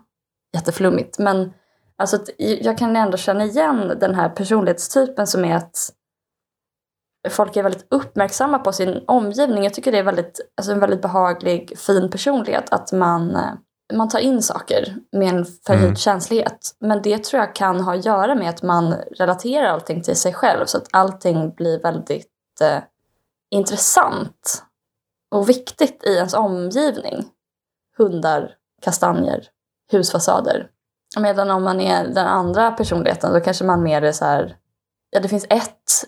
Jätteflummigt, 0.53 1.19
men 1.19 1.53
alltså, 1.97 2.17
jag 2.37 2.77
kan 2.77 2.95
ändå 2.95 3.17
känna 3.17 3.45
igen 3.45 3.97
den 3.99 4.15
här 4.15 4.29
personlighetstypen 4.29 5.27
som 5.27 5.45
är 5.45 5.55
att 5.55 5.93
folk 7.29 7.55
är 7.55 7.63
väldigt 7.63 7.87
uppmärksamma 7.89 8.59
på 8.59 8.71
sin 8.71 9.03
omgivning. 9.07 9.63
Jag 9.63 9.73
tycker 9.73 9.91
det 9.91 9.97
är 9.97 10.03
väldigt, 10.03 10.39
alltså 10.57 10.71
en 10.71 10.79
väldigt 10.79 11.01
behaglig, 11.01 11.79
fin 11.79 12.09
personlighet 12.09 12.73
att 12.73 12.91
man, 12.91 13.35
eh, 13.35 13.53
man 13.93 14.09
tar 14.09 14.19
in 14.19 14.41
saker 14.41 14.95
med 15.11 15.27
en 15.33 15.45
förhöjd 15.45 15.83
Mm. 15.83 15.95
känslighet. 15.95 16.75
Men 16.79 17.01
det 17.01 17.23
tror 17.23 17.39
jag 17.39 17.55
kan 17.55 17.81
ha 17.81 17.95
att 17.95 18.05
göra 18.05 18.35
med 18.35 18.49
att 18.49 18.63
man 18.63 18.93
relaterar 18.93 19.67
allting 19.67 20.01
till 20.01 20.15
sig 20.15 20.33
själv 20.33 20.65
så 20.65 20.77
att 20.77 20.87
allting 20.91 21.53
blir 21.53 21.79
väldigt 21.81 22.27
eh, 22.61 22.83
intressant 23.51 24.63
och 25.31 25.49
viktigt 25.49 26.03
i 26.03 26.15
ens 26.15 26.33
omgivning. 26.33 27.25
Hundar, 27.97 28.51
kastanjer, 28.81 29.47
husfasader. 29.91 30.67
Medan 31.19 31.51
om 31.51 31.63
man 31.63 31.81
är 31.81 32.07
den 32.07 32.27
andra 32.27 32.71
personligheten 32.71 33.33
då 33.33 33.39
kanske 33.39 33.63
man 33.65 33.83
mer 33.83 34.01
är 34.01 34.11
så 34.11 34.25
här, 34.25 34.55
ja 35.09 35.19
det 35.19 35.27
finns 35.29 35.45
ett 35.49 36.05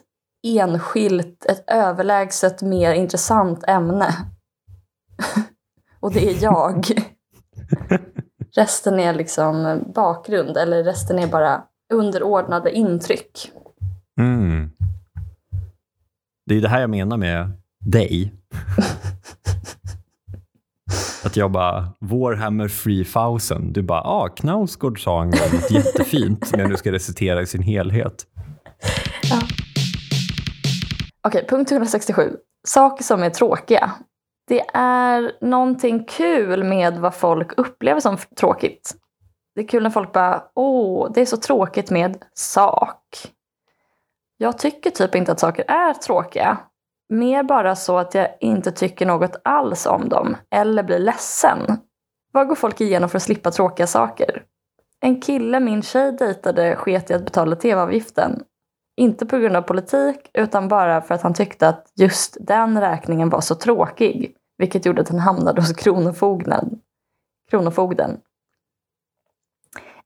enskilt, 0.48 1.46
ett 1.46 1.64
överlägset 1.68 2.62
mer 2.62 2.94
intressant 2.94 3.64
ämne. 3.68 4.14
och 6.00 6.14
det 6.14 6.30
är 6.30 6.44
jag. 6.44 6.86
resten 8.56 9.00
är 9.00 9.14
liksom 9.14 9.84
bakgrund 9.96 10.58
eller 10.58 10.84
resten 10.84 11.20
är 11.20 11.28
bara 11.28 11.64
underordnade 11.94 12.72
intryck. 12.72 13.52
Mm. 14.20 14.72
Det 16.46 16.56
är 16.56 16.62
det 16.62 16.70
här 16.70 16.82
jag 16.82 16.90
menar 16.90 17.18
med 17.18 17.52
dig. 17.86 18.34
Att 21.24 21.36
jag 21.36 21.52
bara, 21.52 21.94
Warhammer 22.00 22.68
3000. 22.68 23.74
Du 23.74 23.82
bara, 23.82 24.02
ah, 24.02 24.30
Knausgård 24.30 25.04
sa 25.04 25.22
en 25.22 25.32
gång 25.32 25.40
något 25.54 25.72
jättefint 25.72 26.52
jag 26.58 26.70
nu 26.70 26.78
ska 26.78 26.92
recitera 26.92 27.42
i 27.42 27.46
sin 27.46 27.62
helhet. 27.62 28.26
Okej, 31.28 31.46
punkt 31.50 31.72
167. 31.72 32.36
Saker 32.68 33.04
som 33.04 33.24
är 33.24 33.30
tråkiga. 33.30 33.92
Det 34.52 34.66
är 34.74 35.32
någonting 35.42 36.04
kul 36.04 36.64
med 36.64 36.98
vad 36.98 37.16
folk 37.16 37.54
upplever 37.58 38.00
som 38.00 38.18
tråkigt. 38.18 38.96
Det 39.56 39.62
är 39.62 39.68
kul 39.68 39.84
när 39.84 39.90
folk 39.90 40.12
bara, 40.14 40.44
åh, 40.56 41.12
det 41.14 41.22
är 41.22 41.26
så 41.26 41.38
tråkigt 41.38 41.90
med 41.90 42.24
sak. 42.34 43.04
Jag 44.38 44.58
tycker 44.58 44.90
typ 44.90 45.16
inte 45.16 45.32
att 45.32 45.40
saker 45.40 45.66
är 45.68 45.94
tråkiga. 45.94 46.58
Mer 47.10 47.44
bara 47.44 47.76
så 47.76 47.98
att 47.98 48.14
jag 48.14 48.28
inte 48.40 48.72
tycker 48.72 49.06
något 49.06 49.36
alls 49.44 49.86
om 49.86 50.10
dem, 50.10 50.38
eller 50.50 50.84
blir 50.84 51.00
ledsen. 51.00 51.60
Vad 52.32 52.48
går 52.48 52.56
folk 52.56 52.82
igenom 52.82 53.10
för 53.10 53.18
att 53.18 53.24
slippa 53.24 53.52
tråkiga 53.52 53.88
saker? 53.88 54.44
En 55.00 55.22
kille 55.22 55.60
min 55.60 55.82
tjej 55.82 56.12
dejtade 56.12 56.76
sket 56.76 57.12
i 57.12 57.14
att 57.14 57.26
betala 57.26 57.56
tv-avgiften. 57.56 58.44
Inte 58.98 59.26
på 59.26 59.38
grund 59.38 59.56
av 59.56 59.62
politik, 59.62 60.30
utan 60.34 60.68
bara 60.68 61.02
för 61.02 61.16
att 61.16 61.22
han 61.22 61.34
tyckte 61.34 61.68
att 61.68 61.92
just 61.96 62.38
den 62.40 62.82
räkningen 62.82 63.30
var 63.30 63.42
så 63.42 63.56
tråkig. 63.56 64.38
Vilket 64.62 64.86
gjorde 64.86 65.02
att 65.02 65.10
han 65.10 65.20
hamnade 65.20 65.62
hos 65.62 65.74
kronofogden. 65.74 66.80
kronofogden. 67.50 68.20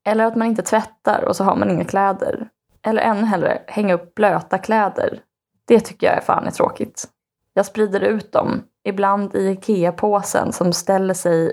Eller 0.04 0.24
att 0.24 0.36
man 0.36 0.48
inte 0.48 0.62
tvättar 0.62 1.24
och 1.24 1.36
så 1.36 1.44
har 1.44 1.56
man 1.56 1.70
inga 1.70 1.84
kläder. 1.84 2.48
Eller 2.82 3.02
ännu 3.02 3.22
hellre, 3.22 3.62
hänga 3.66 3.94
upp 3.94 4.14
blöta 4.14 4.58
kläder. 4.58 5.20
Det 5.64 5.80
tycker 5.80 6.06
jag 6.06 6.16
är 6.16 6.20
fan 6.20 6.46
är 6.46 6.50
tråkigt. 6.50 7.08
Jag 7.54 7.66
sprider 7.66 8.00
ut 8.00 8.32
dem, 8.32 8.62
ibland 8.84 9.34
i 9.34 9.48
IKEA-påsen 9.50 10.52
som 10.52 10.72
ställer 10.72 11.14
sig 11.14 11.52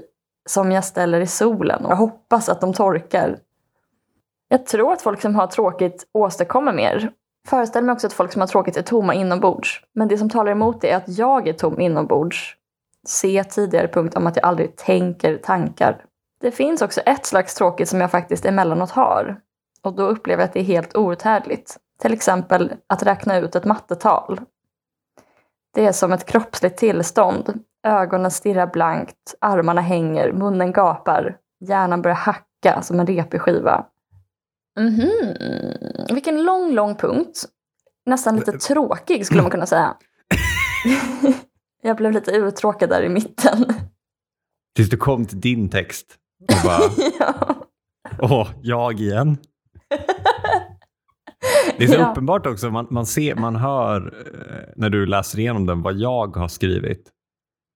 som 0.50 0.72
jag 0.72 0.84
ställer 0.84 1.20
i 1.22 1.28
solen 1.28 1.86
och 1.86 1.92
jag 1.92 1.98
hoppas 1.98 2.50
att 2.50 2.62
de 2.62 2.74
torkar. 2.74 3.40
Jag 4.48 4.66
tror 4.66 4.94
att 4.94 5.02
folk 5.02 5.22
som 5.22 5.36
har 5.36 5.48
tråkigt 5.48 6.08
åstadkommer 6.12 6.74
mer. 6.74 7.12
Föreställ 7.48 7.84
mig 7.84 7.94
också 7.94 8.08
att 8.08 8.14
folk 8.14 8.32
som 8.32 8.40
har 8.40 8.48
tråkigt 8.48 8.78
är 8.78 8.82
tomma 8.82 9.14
inombords. 9.14 9.82
Men 9.94 10.08
det 10.08 10.18
som 10.18 10.30
talar 10.30 10.52
emot 10.52 10.82
det 10.82 10.92
är 10.92 10.98
att 10.98 11.18
jag 11.18 11.48
är 11.48 11.54
tom 11.54 11.80
inombords. 11.80 12.58
Se 13.08 13.44
tidigare 13.44 13.88
punkt 13.88 14.16
om 14.16 14.28
att 14.28 14.36
jag 14.36 14.46
aldrig 14.46 14.76
tänker 14.76 15.38
tankar. 15.38 16.06
Det 16.42 16.52
finns 16.52 16.82
också 16.82 17.02
ett 17.02 17.26
slags 17.26 17.56
tråkigt 17.56 17.90
som 17.90 18.02
jag 18.02 18.12
faktiskt 18.12 18.46
emellanåt 18.46 18.92
har. 18.92 19.40
Och 19.82 19.96
då 19.96 20.04
upplever 20.04 20.44
jag 20.44 20.48
att 20.48 20.54
det 20.54 20.60
är 20.60 20.64
helt 20.64 20.98
outhärdligt. 20.98 21.78
Till 22.02 22.14
exempel 22.14 22.74
att 22.88 23.04
räkna 23.04 23.38
ut 23.38 23.56
ett 23.56 23.66
mattetal. 23.66 24.42
Det 25.74 25.86
är 25.86 25.92
som 25.92 26.12
ett 26.14 26.26
kroppsligt 26.26 26.78
tillstånd. 26.78 27.60
Ögonen 27.88 28.32
stirrar 28.32 28.68
blankt, 28.68 29.36
armarna 29.42 29.82
hänger, 29.82 30.32
munnen 30.32 30.72
gapar, 30.72 31.38
hjärnan 31.60 32.02
börjar 32.02 32.16
hacka 32.16 32.82
som 32.82 33.00
en 33.00 33.08
repig 33.08 33.42
skiva. 33.42 33.86
Mhm, 34.80 35.12
vilken 36.14 36.44
lång, 36.44 36.72
lång 36.72 36.96
punkt. 36.96 37.46
Nästan 38.06 38.36
lite 38.36 38.52
tråkig 38.52 39.26
skulle 39.26 39.42
man 39.42 39.52
kunna 39.52 39.66
säga. 39.66 39.98
jag 41.84 41.98
blev 41.98 42.12
lite 42.12 42.32
uttråkad 42.32 42.90
där 42.90 43.04
i 43.04 43.10
mitten. 43.10 43.66
Tills 44.76 44.90
du 44.90 44.98
kom 44.98 45.26
till 45.26 45.42
din 45.42 45.70
text 45.70 46.18
och 46.42 46.68
bara, 46.68 46.80
ja. 47.20 47.56
åh, 48.20 48.50
jag 48.62 49.00
igen. 49.00 49.38
Det 51.78 51.84
är 51.84 51.88
så 51.88 51.94
Ja. 51.94 52.12
uppenbart 52.12 52.46
också, 52.46 52.70
man, 52.72 52.88
man, 52.90 53.06
ser, 53.06 53.36
man 53.36 53.56
hör 53.56 54.14
eh, 54.28 54.74
när 54.76 54.90
du 54.90 55.06
läser 55.06 55.40
igenom 55.40 55.66
den 55.66 55.82
vad 55.82 55.94
jag 55.96 56.36
har 56.36 56.48
skrivit. 56.48 57.12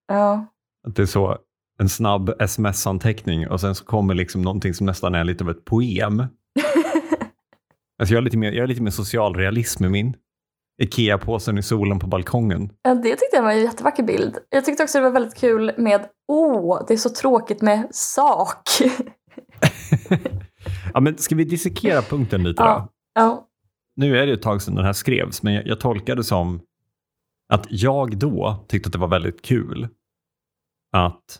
ja. 0.07 0.45
Att 0.87 0.95
det 0.95 1.01
är 1.01 1.05
så 1.05 1.37
en 1.79 1.89
snabb 1.89 2.29
sms-anteckning 2.39 3.47
och 3.47 3.61
sen 3.61 3.75
så 3.75 3.85
kommer 3.85 4.13
liksom 4.13 4.41
någonting 4.41 4.73
som 4.73 4.85
nästan 4.85 5.15
är 5.15 5.23
lite 5.23 5.43
av 5.43 5.49
ett 5.49 5.65
poem. 5.65 6.19
Alltså 7.99 8.13
jag, 8.13 8.17
är 8.17 8.21
lite 8.21 8.37
mer, 8.37 8.51
jag 8.51 8.63
är 8.63 8.67
lite 8.67 8.81
mer 8.81 8.91
socialrealism 8.91 9.83
med 9.83 9.91
min. 9.91 10.13
Ikea-påsen 10.83 11.57
i 11.57 11.63
solen 11.63 11.99
på 11.99 12.07
balkongen. 12.07 12.69
Ja, 12.81 12.95
det 12.95 13.09
tyckte 13.09 13.35
jag 13.35 13.43
var 13.43 13.51
en 13.51 13.61
jättevacker 13.61 14.03
bild. 14.03 14.37
Jag 14.49 14.65
tyckte 14.65 14.83
också 14.83 14.97
det 14.97 15.03
var 15.03 15.11
väldigt 15.11 15.35
kul 15.35 15.71
med 15.77 16.05
Åh, 16.27 16.83
det 16.87 16.93
är 16.93 16.97
så 16.97 17.09
tråkigt 17.09 17.61
med 17.61 17.87
sak. 17.91 18.61
Ja, 20.93 20.99
men 20.99 21.17
ska 21.17 21.35
vi 21.35 21.43
dissekera 21.43 22.01
punkten 22.01 22.43
lite 22.43 22.63
då? 22.63 22.67
Ja. 22.69 22.89
ja. 23.13 23.47
Nu 23.95 24.17
är 24.17 24.27
det 24.27 24.33
ett 24.33 24.41
tag 24.41 24.61
sedan 24.61 24.75
den 24.75 24.85
här 24.85 24.93
skrevs, 24.93 25.43
men 25.43 25.53
jag, 25.53 25.67
jag 25.67 25.79
tolkar 25.79 26.15
det 26.15 26.23
som 26.23 26.61
att 27.53 27.65
jag 27.69 28.17
då 28.17 28.65
tyckte 28.67 28.87
att 28.87 28.93
det 28.93 28.99
var 28.99 29.07
väldigt 29.07 29.41
kul 29.41 29.87
att 30.91 31.39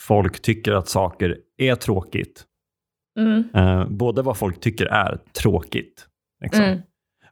folk 0.00 0.42
tycker 0.42 0.72
att 0.72 0.88
saker 0.88 1.38
är 1.56 1.74
tråkigt. 1.74 2.44
Mm. 3.18 3.44
Eh, 3.54 3.88
både 3.88 4.22
vad 4.22 4.36
folk 4.36 4.60
tycker 4.60 4.86
är 4.86 5.18
tråkigt, 5.32 6.06
liksom. 6.40 6.64
Mm. 6.64 6.80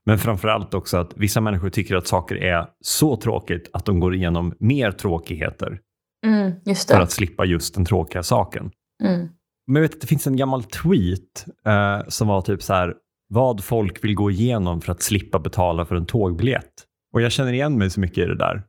Men 0.06 0.18
framförallt 0.18 0.74
också 0.74 0.96
att 0.96 1.12
vissa 1.16 1.40
människor 1.40 1.70
tycker 1.70 1.96
att 1.96 2.06
saker 2.06 2.36
är 2.36 2.66
så 2.80 3.16
tråkigt 3.16 3.70
att 3.72 3.84
de 3.84 4.00
går 4.00 4.14
igenom 4.14 4.54
mer 4.58 4.92
tråkigheter 4.92 5.80
Mm. 6.26 6.52
För 6.88 7.00
att 7.00 7.10
slippa 7.10 7.44
just 7.44 7.74
den 7.74 7.84
tråkiga 7.84 8.22
saken. 8.22 8.70
Mm. 9.04 9.28
Men 9.66 9.74
jag 9.76 9.82
vet 9.82 9.94
att 9.94 10.00
det 10.00 10.06
finns 10.06 10.26
en 10.26 10.36
gammal 10.36 10.64
tweet 10.64 11.46
eh, 11.66 12.08
som 12.08 12.28
var 12.28 12.42
typ 12.42 12.62
så 12.62 12.74
här, 12.74 12.94
vad 13.28 13.64
folk 13.64 14.04
vill 14.04 14.14
gå 14.14 14.30
igenom 14.30 14.80
för 14.80 14.92
att 14.92 15.02
slippa 15.02 15.38
betala 15.38 15.86
för 15.86 15.94
en 15.94 16.06
tågbiljett. 16.06 16.72
Och 17.14 17.22
jag 17.22 17.32
känner 17.32 17.52
igen 17.52 17.78
mig 17.78 17.90
så 17.90 18.00
mycket 18.00 18.18
i 18.18 18.26
det 18.26 18.36
där. 18.36 18.62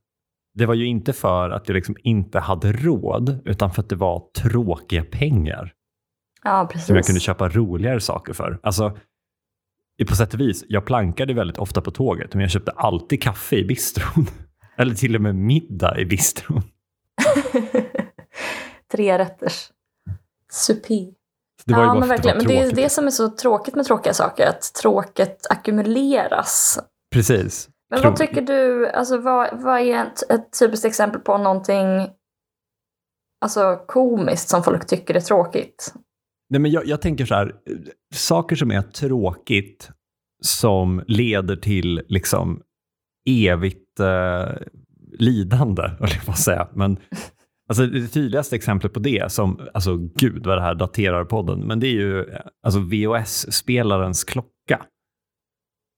Det 0.54 0.66
var 0.66 0.74
ju 0.74 0.86
inte 0.86 1.14
för 1.14 1.50
att 1.50 1.68
jag 1.68 1.76
liksom 1.76 1.96
inte 2.04 2.40
hade 2.40 2.72
råd, 2.72 3.40
utan 3.46 3.72
för 3.72 3.82
att 3.82 3.90
det 3.90 3.96
var 3.96 4.24
tråkiga 4.38 5.04
pengar 5.04 5.74
Ja, 6.44 6.70
precis. 6.72 6.88
som 6.88 6.96
jag 6.96 7.06
kunde 7.06 7.22
köpa 7.22 7.50
roligare 7.50 8.00
saker 8.00 8.34
för. 8.34 8.60
Alltså, 8.64 8.98
på 10.06 10.16
sätt 10.16 10.34
och 10.34 10.40
vis, 10.40 10.64
jag 10.68 10.86
plankade 10.86 11.34
väldigt 11.34 11.58
ofta 11.58 11.82
på 11.82 11.92
tåget, 11.92 12.34
men 12.34 12.42
jag 12.42 12.52
köpte 12.52 12.72
alltid 12.72 13.22
kaffe 13.22 13.56
i 13.56 13.66
bistron. 13.66 14.28
Eller 14.78 14.96
till 14.96 15.16
och 15.16 15.22
med 15.22 15.36
middag 15.36 16.00
i 16.00 16.06
bistron. 16.06 16.62
Tre 18.92 19.18
rätters. 19.18 19.72
Supi. 20.52 21.14
Det 21.66 21.74
var 21.74 21.80
ju 21.82 21.86
ja, 21.86 21.94
bara 21.94 22.00
men 22.00 22.10
det 22.10 22.16
verkligen. 22.16 22.38
var 22.38 22.44
Men 22.44 22.54
det 22.56 22.82
är 22.82 22.84
det 22.84 22.90
som 22.90 23.08
är 23.08 23.12
så 23.12 23.30
tråkigt 23.30 23.76
med 23.76 23.86
tråkiga 23.86 24.14
saker, 24.14 24.48
att 24.48 24.74
tråket 24.82 25.48
ackumuleras. 25.50 26.80
Precis. 27.14 27.70
Men 27.90 28.00
Tro- 28.00 28.10
vad 28.10 28.18
tycker 28.20 28.42
du, 28.42 28.88
alltså 28.88 29.18
vad, 29.18 29.62
vad 29.62 29.82
är 29.82 30.04
ett, 30.06 30.32
ett 30.32 30.60
typiskt 30.60 30.86
exempel 30.86 31.22
på 31.22 31.38
någonting 31.38 32.10
alltså, 33.42 33.80
komiskt 33.88 34.50
som 34.50 34.64
folk 34.64 34.88
tycker 34.88 35.16
är 35.16 35.20
tråkigt? 35.20 35.94
Nej, 36.50 36.62
men 36.62 36.72
jag, 36.72 36.86
jag 36.88 37.02
tänker 37.02 37.26
så 37.26 37.36
här, 37.36 37.56
saker 38.14 38.56
som 38.56 38.72
är 38.72 38.82
tråkigt 38.82 39.90
som 40.42 41.04
leder 41.08 41.56
till 41.56 42.02
liksom 42.08 42.62
evigt 43.30 44.00
eh, 44.00 44.50
lidande, 45.20 45.82
höll 46.00 46.10
jag 46.10 46.26
på 46.26 46.32
att 46.32 46.40
säga. 46.40 46.68
Men 46.74 46.98
alltså, 47.70 47.86
det 47.88 48.08
tydligaste 48.08 48.56
exemplet 48.56 48.94
på 48.94 49.00
det, 49.00 49.32
som, 49.32 49.60
alltså 49.74 49.98
gud 49.98 50.46
vad 50.46 50.58
det 50.58 50.62
här 50.62 50.76
daterar 50.76 51.26
podden, 51.26 51.60
men 51.60 51.80
det 51.80 51.88
är 51.88 51.92
ju 51.92 52.26
alltså, 52.64 52.80
VHS-spelarens 52.80 54.24
klocka. 54.24 54.86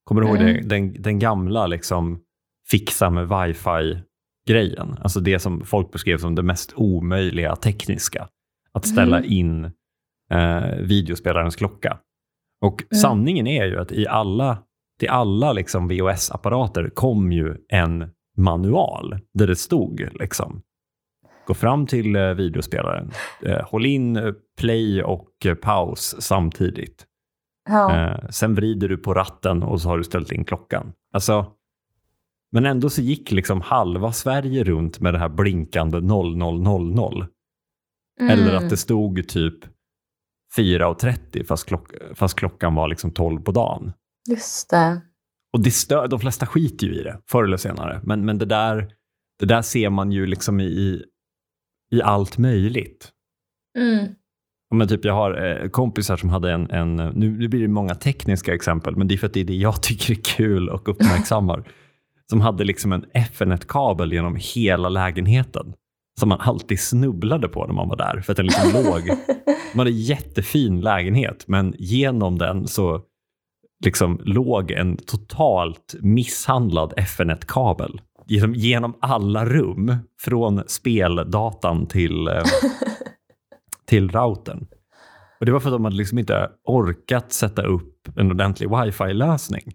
Kommer 0.03 0.21
du 0.21 0.27
ihåg 0.27 0.37
Mm. 0.37 0.53
det? 0.53 0.61
Den, 0.75 1.01
den 1.01 1.19
gamla 1.19 1.67
liksom 1.67 2.19
fixa 2.69 3.09
med 3.09 3.27
wifi-grejen? 3.27 4.95
Alltså 5.01 5.19
det 5.19 5.39
som 5.39 5.65
folk 5.65 5.91
beskrev 5.91 6.17
som 6.17 6.35
det 6.35 6.43
mest 6.43 6.73
omöjliga 6.75 7.55
tekniska. 7.55 8.27
Att 8.71 8.87
ställa 8.87 9.17
Mm. 9.17 9.31
in 9.31 9.71
eh, 10.29 10.75
videospelarens 10.81 11.55
klocka. 11.55 11.97
Och 12.61 12.81
Mm. 12.83 13.01
sanningen 13.01 13.47
är 13.47 13.65
ju 13.65 13.79
att 13.79 13.91
i 13.91 14.07
alla, 14.07 14.57
till 14.99 15.09
alla 15.09 15.53
liksom 15.53 15.87
VHS-apparater 15.87 16.89
kom 16.93 17.31
ju 17.31 17.55
en 17.69 18.09
manual 18.37 19.19
där 19.33 19.47
det 19.47 19.55
stod 19.55 20.07
liksom 20.19 20.61
gå 21.47 21.53
fram 21.53 21.87
till 21.87 22.15
eh, 22.15 22.29
videospelaren, 22.33 23.11
eh, 23.45 23.61
håll 23.69 23.85
in 23.85 24.15
eh, 24.17 24.33
play 24.59 25.03
och 25.03 25.29
eh, 25.45 25.55
paus 25.55 26.15
samtidigt. 26.19 27.05
Ja. 27.69 27.95
Eh, 27.95 28.29
sen 28.29 28.55
vrider 28.55 28.89
du 28.89 28.97
på 28.97 29.13
ratten 29.13 29.63
och 29.63 29.81
så 29.81 29.89
har 29.89 29.97
du 29.97 30.03
ställt 30.03 30.31
in 30.31 30.45
klockan. 30.45 30.93
Alltså, 31.13 31.45
men 32.51 32.65
ändå 32.65 32.89
så 32.89 33.01
gick 33.01 33.31
liksom 33.31 33.61
halva 33.61 34.11
Sverige 34.11 34.63
runt 34.63 34.99
med 34.99 35.13
det 35.13 35.19
här 35.19 35.29
blinkande 35.29 35.99
0000. 36.01 37.25
Eller 38.21 38.49
Mm. 38.51 38.57
att 38.63 38.69
det 38.69 38.77
stod 38.77 39.27
typ 39.27 39.55
4.30 40.57 41.43
fast, 41.43 41.67
klock, 41.67 41.91
fast 42.15 42.35
klockan 42.35 42.75
var 42.75 42.87
liksom 42.87 43.11
12 43.11 43.41
på 43.41 43.51
dagen. 43.51 43.93
Just 44.29 44.69
det. 44.69 45.01
Och 45.53 45.63
det 45.63 45.71
stör, 45.71 46.07
de 46.07 46.19
flesta 46.19 46.45
skiter 46.45 46.87
ju 46.87 46.99
i 46.99 47.03
det 47.03 47.19
förr 47.29 47.43
eller 47.43 47.57
senare. 47.57 48.01
Men, 48.03 48.25
men 48.25 48.37
det, 48.37 48.45
där, 48.45 48.93
det 49.39 49.45
där 49.45 49.61
ser 49.61 49.89
man 49.89 50.11
ju 50.11 50.25
liksom 50.25 50.59
i, 50.59 51.03
i 51.91 52.01
allt 52.01 52.37
möjligt. 52.37 53.11
Mm. 53.77 54.07
Men 54.75 54.87
typ 54.87 55.05
jag 55.05 55.13
har 55.13 55.45
eh, 55.45 55.69
kompisar 55.69 56.17
som 56.17 56.29
hade 56.29 56.51
en, 56.51 56.71
en 56.71 56.95
nu, 56.95 57.29
nu 57.29 57.47
blir 57.47 57.61
det 57.61 57.67
många 57.67 57.95
tekniska 57.95 58.53
exempel, 58.53 58.95
men 58.95 59.07
det 59.07 59.15
är 59.15 59.17
för 59.17 59.27
att 59.27 59.33
det 59.33 59.39
är 59.39 59.45
det 59.45 59.55
jag 59.55 59.81
tycker 59.81 60.13
är 60.13 60.21
kul 60.23 60.69
och 60.69 60.89
uppmärksammar. 60.89 61.63
som 62.29 62.41
hade 62.41 62.63
liksom 62.63 62.91
en 62.91 63.05
Ethernet-kabel 63.13 64.13
genom 64.13 64.37
hela 64.39 64.89
lägenheten. 64.89 65.73
Som 66.19 66.29
man 66.29 66.39
alltid 66.41 66.79
snubblade 66.79 67.47
på 67.47 67.65
när 67.65 67.73
man 67.73 67.89
var 67.89 67.95
där, 67.95 68.21
för 68.21 68.33
att 68.33 68.37
den 68.37 68.45
liksom 68.45 68.71
låg. 68.73 69.07
Man 69.73 69.79
hade 69.79 69.89
en 69.89 70.01
jättefin 70.01 70.81
lägenhet, 70.81 71.43
men 71.47 71.75
genom 71.77 72.37
den 72.37 72.67
så 72.67 73.01
liksom 73.85 74.21
låg 74.23 74.71
en 74.71 74.97
totalt 74.97 75.95
misshandlad 75.99 76.93
Ethernet-kabel. 76.97 78.01
Genom, 78.27 78.53
genom 78.53 78.97
alla 79.01 79.45
rum, 79.45 79.95
från 80.21 80.63
speldatan 80.67 81.87
till 81.87 82.27
eh, 82.27 82.43
till 83.89 84.11
routern. 84.11 84.67
Och 85.39 85.45
det 85.45 85.51
var 85.51 85.59
för 85.59 85.69
att 85.69 85.75
de 85.75 85.83
hade 85.83 85.95
liksom 85.95 86.17
inte 86.17 86.49
orkat 86.63 87.33
sätta 87.33 87.61
upp 87.61 88.17
en 88.17 88.31
ordentlig 88.31 88.69
wifi-lösning. 88.69 89.73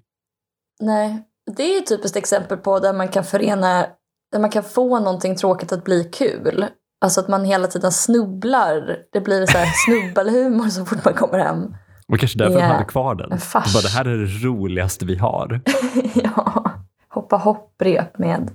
Nej, 0.81 1.23
det 1.57 1.63
är 1.63 1.79
ett 1.79 1.89
typiskt 1.89 2.17
exempel 2.17 2.59
på 2.59 2.79
där 2.79 2.93
man 2.93 3.09
kan 3.09 3.25
förena, 3.25 3.87
där 4.35 4.41
man 4.41 4.51
kan 4.51 4.65
få 4.65 4.99
någonting 4.99 5.37
tråkigt 5.37 5.73
att 5.73 5.85
bli 5.85 6.05
kul. 6.05 6.67
Alltså 7.01 7.21
att 7.21 7.29
man 7.29 7.45
hela 7.45 7.67
tiden 7.67 7.93
snubblar. 7.93 8.97
Det 9.13 9.21
blir 9.21 9.47
så 9.47 9.59
här 9.59 9.67
snubbelhumor 9.87 10.69
så 10.69 10.85
fort 10.85 11.05
man 11.05 11.15
kommer 11.15 11.39
hem. 11.39 11.75
Och 12.09 12.19
kanske 12.19 12.39
därför 12.39 12.55
Ja, 12.55 12.61
de 12.61 12.73
hade 12.73 12.85
kvar 12.85 13.15
den. 13.15 13.29
Bara, 13.55 13.83
det 13.83 13.89
här 13.89 14.05
är 14.05 14.19
det 14.19 14.47
roligaste 14.47 15.07
vi 15.07 15.17
har. 15.17 15.61
ja. 16.15 16.65
Hoppa 17.09 17.37
hopprep 17.37 18.19
med 18.19 18.51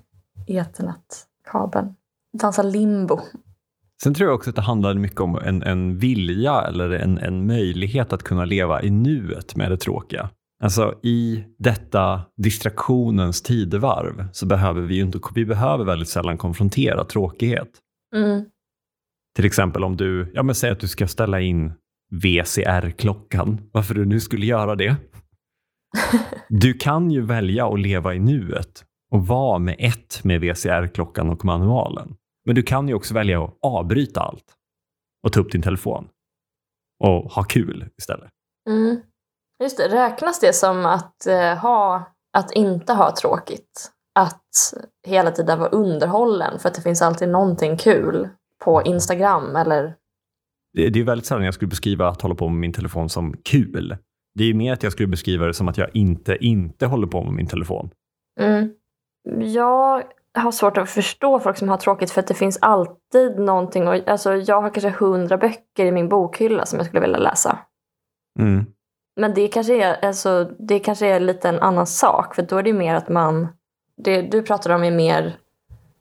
ethernet-kabeln. 0.47 1.93
Dansa 2.39 2.61
limbo. 2.63 3.19
Sen 4.03 4.13
tror 4.13 4.29
jag 4.29 4.35
också 4.35 4.49
att 4.49 4.55
det 4.55 4.61
handlade 4.61 4.99
mycket 4.99 5.21
om 5.21 5.35
en, 5.35 5.63
en 5.63 5.97
vilja 5.97 6.61
eller 6.61 6.89
en, 6.89 7.17
en 7.17 7.47
möjlighet 7.47 8.13
att 8.13 8.23
kunna 8.23 8.45
leva 8.45 8.81
i 8.81 8.89
nuet 8.89 9.55
med 9.55 9.71
det 9.71 9.77
tråkiga. 9.77 10.29
Alltså 10.63 10.99
i 11.03 11.43
detta 11.57 12.21
distraktionens 12.37 13.41
tidevarv 13.41 14.27
så 14.31 14.45
behöver 14.45 14.81
vi 14.81 14.95
ju 14.95 15.01
inte, 15.01 15.19
vi 15.35 15.45
behöver 15.45 15.85
väldigt 15.85 16.09
sällan 16.09 16.37
konfrontera 16.37 17.05
tråkighet. 17.05 17.69
Mm. 18.15 18.45
Till 19.35 19.45
exempel 19.45 19.83
om 19.83 19.97
du, 19.97 20.31
ja 20.33 20.43
men 20.43 20.55
säg 20.55 20.71
att 20.71 20.79
du 20.79 20.87
ska 20.87 21.07
ställa 21.07 21.41
in 21.41 21.73
VCR-klockan, 22.11 23.69
varför 23.71 23.93
du 23.93 24.05
nu 24.05 24.19
skulle 24.19 24.45
göra 24.45 24.75
det. 24.75 24.95
Du 26.49 26.73
kan 26.73 27.11
ju 27.11 27.21
välja 27.21 27.67
att 27.67 27.79
leva 27.79 28.13
i 28.13 28.19
nuet 28.19 28.85
och 29.11 29.27
vara 29.27 29.59
med 29.59 29.75
ett 29.79 30.23
med 30.23 30.41
VCR-klockan 30.41 31.29
och 31.29 31.45
manualen. 31.45 32.15
Men 32.45 32.55
du 32.55 32.63
kan 32.63 32.87
ju 32.87 32.93
också 32.93 33.13
välja 33.13 33.43
att 33.43 33.57
avbryta 33.61 34.21
allt 34.21 34.55
och 35.23 35.33
ta 35.33 35.39
upp 35.39 35.51
din 35.51 35.61
telefon 35.61 36.07
och 37.03 37.31
ha 37.31 37.43
kul 37.43 37.89
istället. 37.97 38.29
Mm. 38.69 39.01
Just 39.63 39.77
det, 39.77 39.87
räknas 39.87 40.39
det 40.39 40.53
som 40.53 40.85
att, 40.85 41.27
eh, 41.27 41.55
ha, 41.55 42.03
att 42.37 42.51
inte 42.51 42.93
ha 42.93 43.15
tråkigt? 43.15 43.91
Att 44.19 44.73
hela 45.07 45.31
tiden 45.31 45.59
vara 45.59 45.69
underhållen 45.69 46.59
för 46.59 46.69
att 46.69 46.75
det 46.75 46.81
finns 46.81 47.01
alltid 47.01 47.29
någonting 47.29 47.77
kul 47.77 48.29
på 48.63 48.83
Instagram 48.83 49.55
eller? 49.55 49.95
Det, 50.73 50.89
det 50.89 50.99
är 50.99 51.03
väldigt 51.03 51.25
sällan 51.25 51.45
jag 51.45 51.53
skulle 51.53 51.69
beskriva 51.69 52.07
att 52.07 52.21
hålla 52.21 52.35
på 52.35 52.49
med 52.49 52.59
min 52.59 52.73
telefon 52.73 53.09
som 53.09 53.37
kul. 53.43 53.97
Det 54.35 54.43
är 54.43 54.53
mer 54.53 54.73
att 54.73 54.83
jag 54.83 54.91
skulle 54.91 55.07
beskriva 55.07 55.45
det 55.45 55.53
som 55.53 55.67
att 55.67 55.77
jag 55.77 55.95
inte 55.95 56.45
inte 56.45 56.85
håller 56.85 57.07
på 57.07 57.23
med 57.23 57.33
min 57.33 57.47
telefon. 57.47 57.89
Mm. 58.39 58.73
Jag 59.39 60.03
har 60.33 60.51
svårt 60.51 60.77
att 60.77 60.89
förstå 60.89 61.39
folk 61.39 61.57
som 61.57 61.69
har 61.69 61.77
tråkigt 61.77 62.11
för 62.11 62.19
att 62.19 62.27
det 62.27 62.33
finns 62.33 62.57
alltid 62.61 63.39
någonting. 63.39 63.87
Och, 63.87 64.07
alltså, 64.07 64.35
jag 64.35 64.61
har 64.61 64.69
kanske 64.69 64.89
hundra 64.89 65.37
böcker 65.37 65.85
i 65.85 65.91
min 65.91 66.09
bokhylla 66.09 66.65
som 66.65 66.79
jag 66.79 66.85
skulle 66.85 67.01
vilja 67.01 67.17
läsa. 67.17 67.59
Mm. 68.39 68.65
Men 69.19 69.33
det 69.33 69.47
kanske 69.47 69.83
är, 69.85 70.05
alltså, 70.05 70.51
det 70.59 70.79
kanske 70.79 71.07
är 71.07 71.19
lite 71.19 71.49
en 71.49 71.59
annan 71.59 71.87
sak. 71.87 72.35
För 72.35 72.41
då 72.41 72.57
är 72.57 72.63
det 72.63 72.73
mer 72.73 72.95
att 72.95 73.09
man... 73.09 73.47
Det 74.03 74.21
du 74.21 74.41
pratar 74.41 74.69
om 74.69 74.83
är 74.83 74.91
mer 74.91 75.37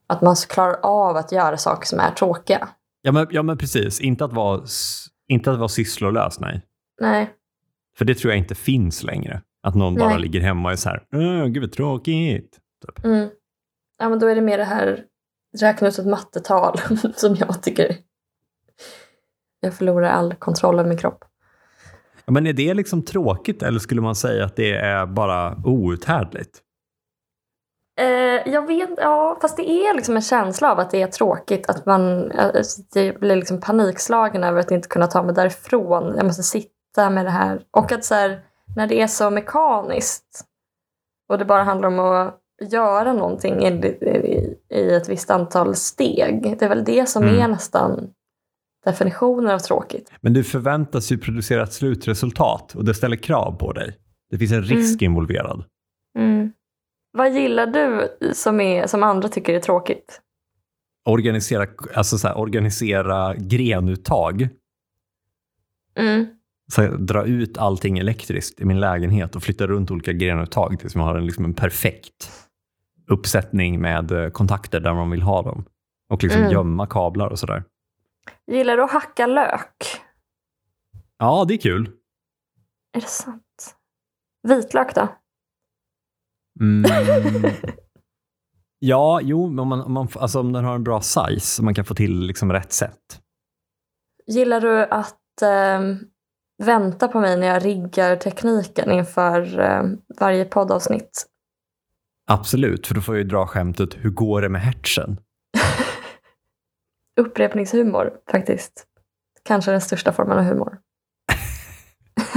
att 0.07 0.21
man 0.21 0.35
klarar 0.49 0.79
av 0.83 1.17
att 1.17 1.31
göra 1.31 1.57
saker 1.57 1.87
som 1.87 1.99
är 1.99 2.11
tråkiga. 2.11 2.67
Ja, 3.01 3.11
men, 3.11 3.27
ja, 3.31 3.43
men 3.43 3.57
precis. 3.57 4.01
Inte 4.01 4.25
att 4.25 4.33
vara, 4.33 4.61
inte 5.27 5.51
att 5.51 5.57
vara 5.57 5.69
sysslolös, 5.69 6.39
nej. 6.39 6.61
Nej. 7.01 7.33
För 7.97 8.05
det 8.05 8.15
tror 8.15 8.31
jag 8.31 8.37
inte 8.37 8.55
finns 8.55 9.03
längre. 9.03 9.41
Att 9.63 9.75
någon 9.75 9.95
bara 9.95 10.09
Nej. 10.09 10.19
ligger 10.19 10.39
hemma 10.39 10.69
och 10.69 10.73
är 10.73 10.75
så 10.75 10.89
här, 10.89 11.03
"Åh, 11.13 11.45
gud 11.45 11.63
vad 11.63 11.71
tråkigt. 11.71 12.57
Typ. 12.85 13.05
Mm. 13.05 13.29
Ja, 13.99 14.09
men 14.09 14.19
då 14.19 14.27
är 14.27 14.35
det 14.35 14.41
mer 14.41 14.57
det 14.57 14.63
här 14.63 15.03
räkna 15.61 15.87
ut 15.87 15.99
ett 15.99 16.07
mattetal 16.07 16.79
som 17.15 17.35
jag 17.35 17.63
tycker... 17.63 17.97
Jag 19.59 19.73
förlorar 19.73 20.09
all 20.09 20.33
kontroll 20.33 20.79
över 20.79 20.89
min 20.89 20.97
kropp. 20.97 21.25
Men 22.29 22.47
är 22.47 22.53
det 22.53 22.73
liksom 22.73 23.01
tråkigt 23.05 23.63
eller 23.63 23.79
skulle 23.79 24.01
man 24.01 24.15
säga 24.15 24.45
att 24.45 24.55
det 24.55 24.71
är 24.73 25.05
bara 25.05 25.55
outhärdligt? 25.65 26.59
Eh, 28.01 28.51
jag 28.53 28.67
vet, 28.67 28.89
ja, 28.97 29.37
fast 29.41 29.57
det 29.57 29.69
är 29.69 29.93
liksom 29.95 30.15
en 30.15 30.21
känsla 30.21 30.71
av 30.71 30.79
att 30.79 30.91
det 30.91 31.01
är 31.01 31.07
tråkigt. 31.07 31.69
Att 31.69 31.85
man 31.85 32.31
eh, 32.31 32.51
det 32.93 33.19
blir 33.19 33.35
liksom 33.35 33.61
panikslagen 33.61 34.43
över 34.43 34.59
att 34.59 34.71
inte 34.71 34.87
kunna 34.87 35.07
ta 35.07 35.23
mig 35.23 35.35
därifrån. 35.35 36.13
Jag 36.17 36.25
måste 36.25 36.43
sitta 36.43 37.09
med 37.09 37.25
det 37.25 37.31
här. 37.31 37.61
Och 37.71 37.91
att 37.91 38.05
så 38.05 38.15
här, 38.15 38.41
när 38.75 38.87
det 38.87 39.01
är 39.01 39.07
så 39.07 39.29
mekaniskt 39.29 40.45
och 41.29 41.37
det 41.37 41.45
bara 41.45 41.63
handlar 41.63 41.87
om 41.87 41.99
att 41.99 42.35
göra 42.71 43.13
någonting 43.13 43.63
i, 43.63 43.67
i, 43.67 44.57
i 44.69 44.93
ett 44.95 45.09
visst 45.09 45.29
antal 45.29 45.75
steg. 45.75 46.55
Det 46.59 46.65
är 46.65 46.69
väl 46.69 46.83
det 46.83 47.09
som 47.09 47.23
Mm. 47.23 47.39
är 47.39 47.47
nästan 47.47 48.09
definitionen 48.85 49.51
av 49.51 49.59
tråkigt. 49.59 50.11
Men 50.21 50.33
du 50.33 50.43
förväntas 50.43 51.11
ju 51.11 51.17
producera 51.17 51.63
ett 51.63 51.73
slutresultat 51.73 52.75
och 52.75 52.85
det 52.85 52.93
ställer 52.93 53.15
krav 53.17 53.51
på 53.57 53.73
dig. 53.73 53.97
Det 54.31 54.37
finns 54.37 54.51
en 54.51 54.63
risk 54.63 55.01
involverad. 55.01 55.63
Mm. 56.17 56.51
Vad 57.11 57.33
gillar 57.33 57.67
du 57.67 58.07
som, 58.33 58.59
är, 58.59 58.87
som 58.87 59.03
andra 59.03 59.29
tycker 59.29 59.53
är 59.53 59.59
tråkigt? 59.59 60.21
Organisera, 61.05 61.67
alltså 61.93 62.17
så 62.17 62.27
här, 62.27 62.37
organisera 62.37 63.35
grenuttag. 63.35 64.49
Mm. 65.99 66.25
Så 66.71 66.81
här, 66.81 66.89
dra 66.89 67.25
ut 67.25 67.57
allting 67.57 67.97
elektriskt 67.97 68.61
i 68.61 68.65
min 68.65 68.79
lägenhet 68.79 69.35
och 69.35 69.43
flytta 69.43 69.67
runt 69.67 69.91
olika 69.91 70.13
grenuttag 70.13 70.79
tills 70.79 70.95
man 70.95 71.07
har 71.07 71.15
en, 71.15 71.25
liksom 71.25 71.45
en 71.45 71.53
perfekt 71.53 72.31
uppsättning 73.07 73.81
med 73.81 74.11
eh, 74.11 74.29
kontakter 74.29 74.79
där 74.79 74.93
man 74.93 75.09
vill 75.09 75.21
ha 75.21 75.41
dem. 75.41 75.65
Och 76.09 76.23
liksom 76.23 76.41
Mm. 76.41 76.53
gömma 76.53 76.87
kablar 76.87 77.27
och 77.27 77.39
sådär. 77.39 77.63
Gillar 78.47 78.77
du 78.77 78.83
att 78.83 78.91
hacka 78.91 79.27
lök? 79.27 80.01
Ja, 81.17 81.45
det 81.47 81.53
är 81.53 81.57
kul. 81.57 81.91
Är 82.97 83.01
det 83.01 83.07
sant? 83.07 83.75
Vitlök 84.47 84.95
då? 84.95 85.07
Mm. 86.61 86.91
Ja, 88.81 89.19
jo, 89.23 89.47
men 89.47 89.59
om, 89.59 89.67
man, 89.67 89.81
om, 89.81 89.93
man, 89.93 90.07
alltså 90.15 90.39
om 90.39 90.53
den 90.53 90.65
har 90.65 90.75
en 90.75 90.83
bra 90.83 91.01
size 91.01 91.39
så 91.39 91.63
man 91.63 91.73
kan 91.73 91.85
få 91.85 91.95
till 91.95 92.19
liksom 92.19 92.51
rätt 92.51 92.73
sätt. 92.73 93.21
Gillar 94.27 94.61
du 94.61 94.85
att 94.85 95.41
ehm, 95.41 95.97
vänta 96.63 97.07
på 97.07 97.19
mig 97.19 97.37
när 97.37 97.47
jag 97.47 97.65
riggar 97.65 98.15
tekniken 98.15 98.91
inför 98.91 99.59
ehm, 99.59 99.97
varje 100.19 100.45
poddavsnitt? 100.45 101.25
Absolut, 102.27 102.87
för 102.87 102.95
då 102.95 103.01
får 103.01 103.15
jag 103.15 103.23
ju 103.23 103.29
dra 103.29 103.47
skämtet 103.47 103.95
hur 103.95 104.09
går 104.09 104.41
det 104.41 104.49
med 104.49 104.61
hertzen? 104.61 105.19
Upprepningshumor, 107.19 108.11
faktiskt. 108.31 108.85
Kanske 109.43 109.71
den 109.71 109.81
största 109.81 110.11
formen 110.11 110.37
av 110.37 110.43
humor. 110.43 110.77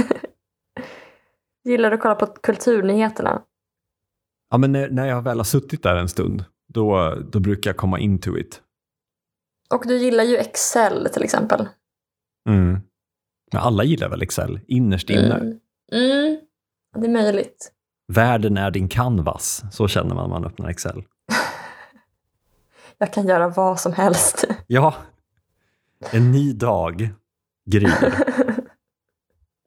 Gillar 1.63 1.89
du 1.89 1.95
att 1.95 2.01
kolla 2.01 2.15
på 2.15 2.25
kulturnyheterna? 2.25 3.41
Ja, 4.49 4.57
men 4.57 4.71
när, 4.71 4.89
när 4.89 5.07
jag 5.07 5.21
väl 5.21 5.37
har 5.37 5.43
suttit 5.43 5.83
där 5.83 5.95
en 5.95 6.09
stund, 6.09 6.45
då, 6.73 7.15
då 7.31 7.39
brukar 7.39 7.69
jag 7.69 7.77
komma 7.77 7.99
into 7.99 8.37
it. 8.37 8.61
Och 9.73 9.83
du 9.87 9.97
gillar 9.97 10.23
ju 10.23 10.37
Excel 10.37 11.09
till 11.13 11.23
exempel. 11.23 11.67
Mm. 12.49 12.79
Men 13.51 13.61
alla 13.61 13.83
gillar 13.83 14.09
väl 14.09 14.21
Excel, 14.21 14.59
innerst 14.67 15.09
inne. 15.09 15.35
Mm. 15.35 15.59
Mm. 15.91 16.39
Det 16.95 17.05
är 17.05 17.11
möjligt. 17.11 17.71
Världen 18.13 18.57
är 18.57 18.71
din 18.71 18.87
canvas, 18.87 19.63
så 19.71 19.87
känner 19.87 20.15
man 20.15 20.29
när 20.29 20.39
man 20.39 20.45
öppnar 20.45 20.69
Excel. 20.69 21.03
Jag 23.03 23.13
kan 23.13 23.27
göra 23.27 23.47
vad 23.49 23.79
som 23.79 23.93
helst. 23.93 24.45
Ja, 24.67 24.93
en 26.11 26.31
ny 26.31 26.53
dag 26.53 27.09
gryr. 27.71 27.93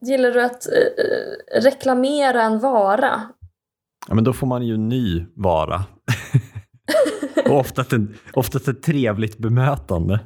Gillar 0.03 0.31
du 0.31 0.43
att 0.43 0.67
eh, 0.67 1.61
reklamera 1.63 2.43
en 2.43 2.59
vara? 2.61 3.23
Ja, 4.09 4.15
men 4.15 4.25
då 4.25 4.33
får 4.33 4.47
man 4.47 4.63
ju 4.63 4.75
en 4.75 4.89
ny 4.89 5.27
vara. 5.35 5.85
Och 7.49 7.57
oftast, 7.59 7.93
en, 7.93 8.15
oftast 8.33 8.69
ett 8.69 8.83
trevligt 8.83 9.39
bemötande. 9.39 10.21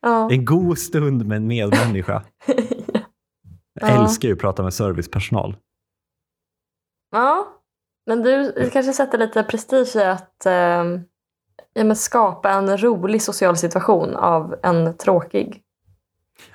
Ja. 0.00 0.30
En 0.30 0.44
god 0.44 0.78
stund 0.78 1.26
med 1.26 1.36
en 1.36 1.46
medmänniska. 1.46 2.22
Jag 3.80 3.90
Ja. 3.90 4.02
älskar 4.02 4.28
ju 4.28 4.34
att 4.34 4.40
prata 4.40 4.62
med 4.62 4.74
servicepersonal. 4.74 5.56
ja. 7.12 7.46
Men 8.06 8.22
du 8.22 8.52
kanske 8.72 8.92
sätter 8.92 9.18
lite 9.18 9.42
prestige 9.42 9.96
i 9.96 10.02
att 10.04 10.46
eh, 10.46 10.84
ja, 11.74 11.84
men 11.84 11.96
skapa 11.96 12.50
en 12.50 12.78
rolig 12.78 13.22
social 13.22 13.56
situation 13.56 14.16
av 14.16 14.54
en 14.62 14.96
tråkig. 14.96 15.62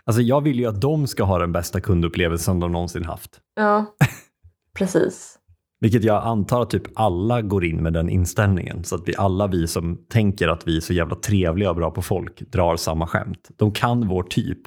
Alltså 0.03 0.21
jag 0.21 0.41
vill 0.41 0.59
ju 0.59 0.65
att 0.65 0.81
de 0.81 1.07
ska 1.07 1.23
ha 1.23 1.39
den 1.39 1.51
bästa 1.51 1.81
kundupplevelsen 1.81 2.59
de 2.59 2.71
någonsin 2.71 3.05
haft. 3.05 3.39
Ja, 3.55 3.85
precis. 4.77 5.39
Vilket 5.79 6.03
jag 6.03 6.23
antar 6.23 6.61
att 6.61 6.69
typ 6.69 6.83
alla 6.95 7.41
går 7.41 7.65
in 7.65 7.83
med 7.83 7.93
den 7.93 8.09
inställningen. 8.09 8.83
Så 8.83 8.95
att 8.95 9.07
vi 9.07 9.15
alla 9.17 9.47
vi 9.47 9.67
som 9.67 10.05
tänker 10.09 10.47
att 10.47 10.67
vi 10.67 10.77
är 10.77 10.81
så 10.81 10.93
jävla 10.93 11.15
trevliga 11.15 11.69
och 11.69 11.75
bra 11.75 11.91
på 11.91 12.01
folk 12.01 12.51
drar 12.51 12.75
samma 12.75 13.07
skämt. 13.07 13.49
De 13.55 13.71
kan 13.71 14.07
vår 14.07 14.23
typ. 14.23 14.61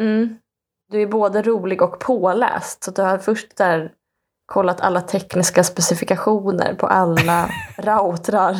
Mm. 0.00 0.36
Du 0.92 1.02
är 1.02 1.06
både 1.06 1.42
rolig 1.42 1.82
och 1.82 2.00
påläst. 2.00 2.84
Så 2.84 2.90
du 2.90 3.02
har 3.02 3.18
först 3.18 3.56
där 3.56 3.92
kollat 4.46 4.80
alla 4.80 5.00
tekniska 5.00 5.64
specifikationer 5.64 6.74
på 6.74 6.86
alla 6.86 7.48
routrar. 7.78 8.56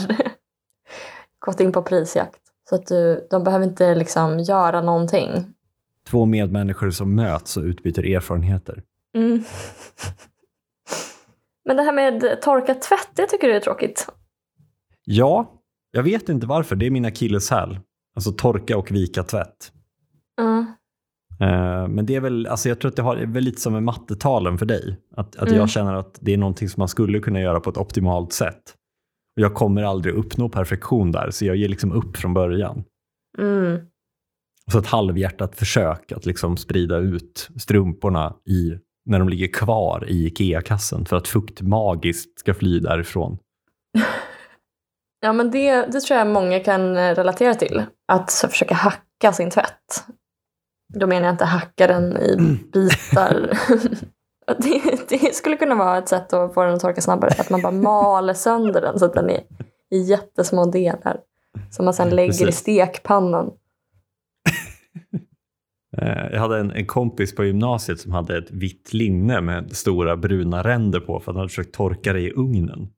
Gått 1.47 1.61
in 1.61 1.73
på 1.73 1.83
prisjakt. 1.83 2.41
Så 2.69 2.75
att 2.75 2.87
du, 2.87 3.27
de 3.31 3.45
behöver 3.45 3.65
inte 3.67 3.95
liksom 3.95 4.39
göra 4.41 4.81
någonting. 4.83 5.31
Två 6.09 6.25
medmänniskor 6.25 6.91
som 6.91 7.15
möts 7.15 7.57
och 7.57 7.63
utbyter 7.63 8.07
erfarenheter. 8.15 8.83
Mm. 9.17 9.43
Men 11.65 11.77
det 11.77 11.83
här 11.83 11.93
med 11.93 12.43
torka 12.43 12.75
tvätt, 12.75 13.09
det 13.15 13.27
tycker 13.27 13.49
du 13.49 13.55
är 13.55 13.61
tråkigt? 13.61 14.09
Ja, 15.05 15.53
jag 15.91 16.03
vet 16.03 16.29
inte 16.29 16.47
varför. 16.47 16.77
Det 16.77 16.87
är 16.87 16.91
min 16.91 17.05
akilleshäl. 17.05 17.79
Alltså 18.17 18.33
torka 18.33 18.77
och 18.77 18.91
vika 18.91 19.23
tvätt. 19.23 19.73
Mm. 20.41 20.67
Men 21.95 22.07
det 22.07 22.15
är 22.15 22.21
väl, 22.21 22.47
alltså 22.47 22.69
jag 22.69 22.81
tror 22.81 22.89
att 22.89 22.97
det 22.97 23.03
har, 23.03 23.17
är 23.17 23.27
väl 23.27 23.45
lite 23.45 23.61
som 23.61 23.73
med 23.73 23.83
mattetalen 23.83 24.59
för 24.59 24.67
dig. 24.67 24.97
Att, 25.17 25.37
att 25.37 25.49
Mm. 25.49 25.55
jag 25.59 25.71
känner 25.71 25.95
att 25.95 26.19
det 26.21 26.33
är 26.33 26.37
någonting 26.39 26.69
som 26.69 26.81
man 26.81 26.89
skulle 26.89 27.19
kunna 27.21 27.41
göra 27.41 27.61
på 27.61 27.71
ett 27.71 27.77
optimalt 27.77 28.33
sätt. 28.33 28.75
Och 29.37 29.43
jag 29.43 29.55
kommer 29.55 29.83
aldrig 29.83 30.15
uppnå 30.15 30.49
perfektion 30.49 31.13
där, 31.13 31.31
så 31.31 31.45
jag 31.45 31.57
ger 31.57 31.69
liksom 31.69 31.93
upp 31.93 32.17
från 32.17 32.35
början. 32.35 32.85
Mm. 33.39 33.81
Så 34.73 34.79
ett 34.79 34.87
halvhjärtat 34.87 35.57
försök 35.57 36.13
att 36.13 36.27
liksom 36.27 36.57
sprida 36.57 36.97
ut 36.99 37.49
strumporna 37.57 38.37
i, 38.49 38.79
när 39.05 39.19
de 39.19 39.29
ligger 39.29 39.49
kvar 39.49 40.05
i 40.09 40.27
IKEA-kassen 40.27 41.07
för 41.07 41.17
att 41.17 41.29
fukt 41.29 41.61
magiskt 41.61 42.39
ska 42.39 42.55
fly 42.55 42.81
därifrån. 42.81 43.39
Ja, 45.21 45.33
men 45.33 45.51
det, 45.51 45.87
det 45.93 46.01
tror 46.01 46.19
jag 46.19 46.27
många 46.27 46.61
kan 46.61 46.97
eh, 46.97 47.15
relatera 47.15 47.55
till. 47.55 47.83
Att 48.13 48.33
försöka 48.33 48.75
hacka 48.75 49.33
sin 49.33 49.51
tvätt. 49.51 50.05
Då 50.95 51.07
menar 51.07 51.27
jag 51.27 51.35
inte 51.35 51.45
hacka 51.45 51.87
den 51.87 52.17
i 52.17 52.37
bitar. 52.73 53.59
det, 54.59 55.09
det 55.09 55.35
skulle 55.35 55.57
kunna 55.57 55.75
vara 55.75 55.99
ett 55.99 56.09
sätt 56.09 56.33
att 56.33 56.55
få 56.55 56.63
den 56.65 56.75
att 56.75 56.81
torka 56.81 57.01
snabbare. 57.01 57.31
Att 57.39 57.51
man 57.51 57.63
bara 57.63 57.73
maler 57.83 58.35
sönder 58.35 58.81
den 58.81 58.99
så 58.99 59.05
att 59.05 59.15
den 59.15 59.31
är 59.31 59.41
i 59.91 59.99
jättesmå 59.99 60.67
delar. 60.71 61.21
Som 61.71 61.85
man 61.85 61.95
sen 61.95 62.11
lägger 62.11 62.35
i 62.35 62.39
Precis. 62.39 62.57
stekpannan. 62.57 63.51
Eh, 65.99 66.27
Jag 66.33 66.41
hade 66.41 66.59
en, 66.61 66.71
en 66.71 66.87
kompis 66.87 67.35
på 67.35 67.45
gymnasiet 67.45 68.01
som 68.01 68.13
hade 68.13 68.39
ett 68.39 68.51
vitt 68.51 68.93
linne 68.93 69.41
med 69.41 69.77
stora 69.77 70.17
bruna 70.17 70.63
ränder 70.65 71.01
på 71.01 71.21
för 71.21 71.31
att 71.31 71.35
han 71.35 71.37
hade 71.37 71.49
försökt 71.49 71.75
torka 71.75 72.13
det 72.13 72.21
i 72.21 72.31
ugnen. 72.33 72.89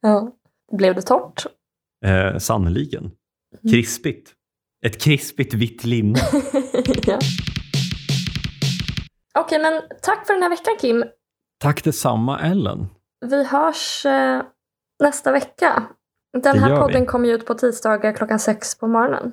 Ja. 0.00 0.32
Blev 0.72 0.94
det 0.94 1.02
torrt? 1.02 1.46
Eh, 2.04 2.38
Sannerligen. 2.38 3.10
Krispigt. 3.70 4.32
Ett 4.86 5.02
krispigt 5.02 5.54
vitt 5.54 5.84
linne. 5.84 6.18
ja. 7.06 7.18
Okej, 9.38 9.58
men 9.62 9.82
tack 10.02 10.26
för 10.26 10.34
den 10.34 10.42
här 10.42 10.50
veckan 10.50 10.74
Kim. 10.80 11.04
Tack 11.58 11.84
detsamma 11.84 12.40
Ellen. 12.40 12.88
Vi 13.26 13.44
hörs 13.44 14.06
eh, 14.06 14.42
nästa 15.02 15.32
vecka. 15.32 15.82
Den 16.42 16.58
här 16.58 16.76
podden 16.76 17.00
vi. 17.00 17.06
kommer 17.06 17.28
ut 17.28 17.46
på 17.46 17.54
tisdagar 17.54 18.12
klockan 18.12 18.38
sex 18.38 18.78
på 18.78 18.86
morgonen. 18.86 19.32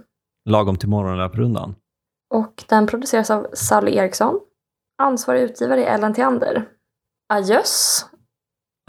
Lagom 0.50 0.78
till 0.78 0.90
morgonlöprundan. 0.90 1.76
Och 2.34 2.64
den 2.70 2.88
produceras 2.88 3.32
av 3.32 3.48
Sally 3.54 3.96
Eriksson. 3.96 4.40
Ansvarig 5.04 5.42
utgivare 5.42 5.86
är 5.86 5.94
Ellen 5.96 6.14
Theander. 6.14 6.66
Adjöss! 7.34 8.06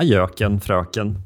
Ajöken 0.03 0.61
fröken. 0.61 1.19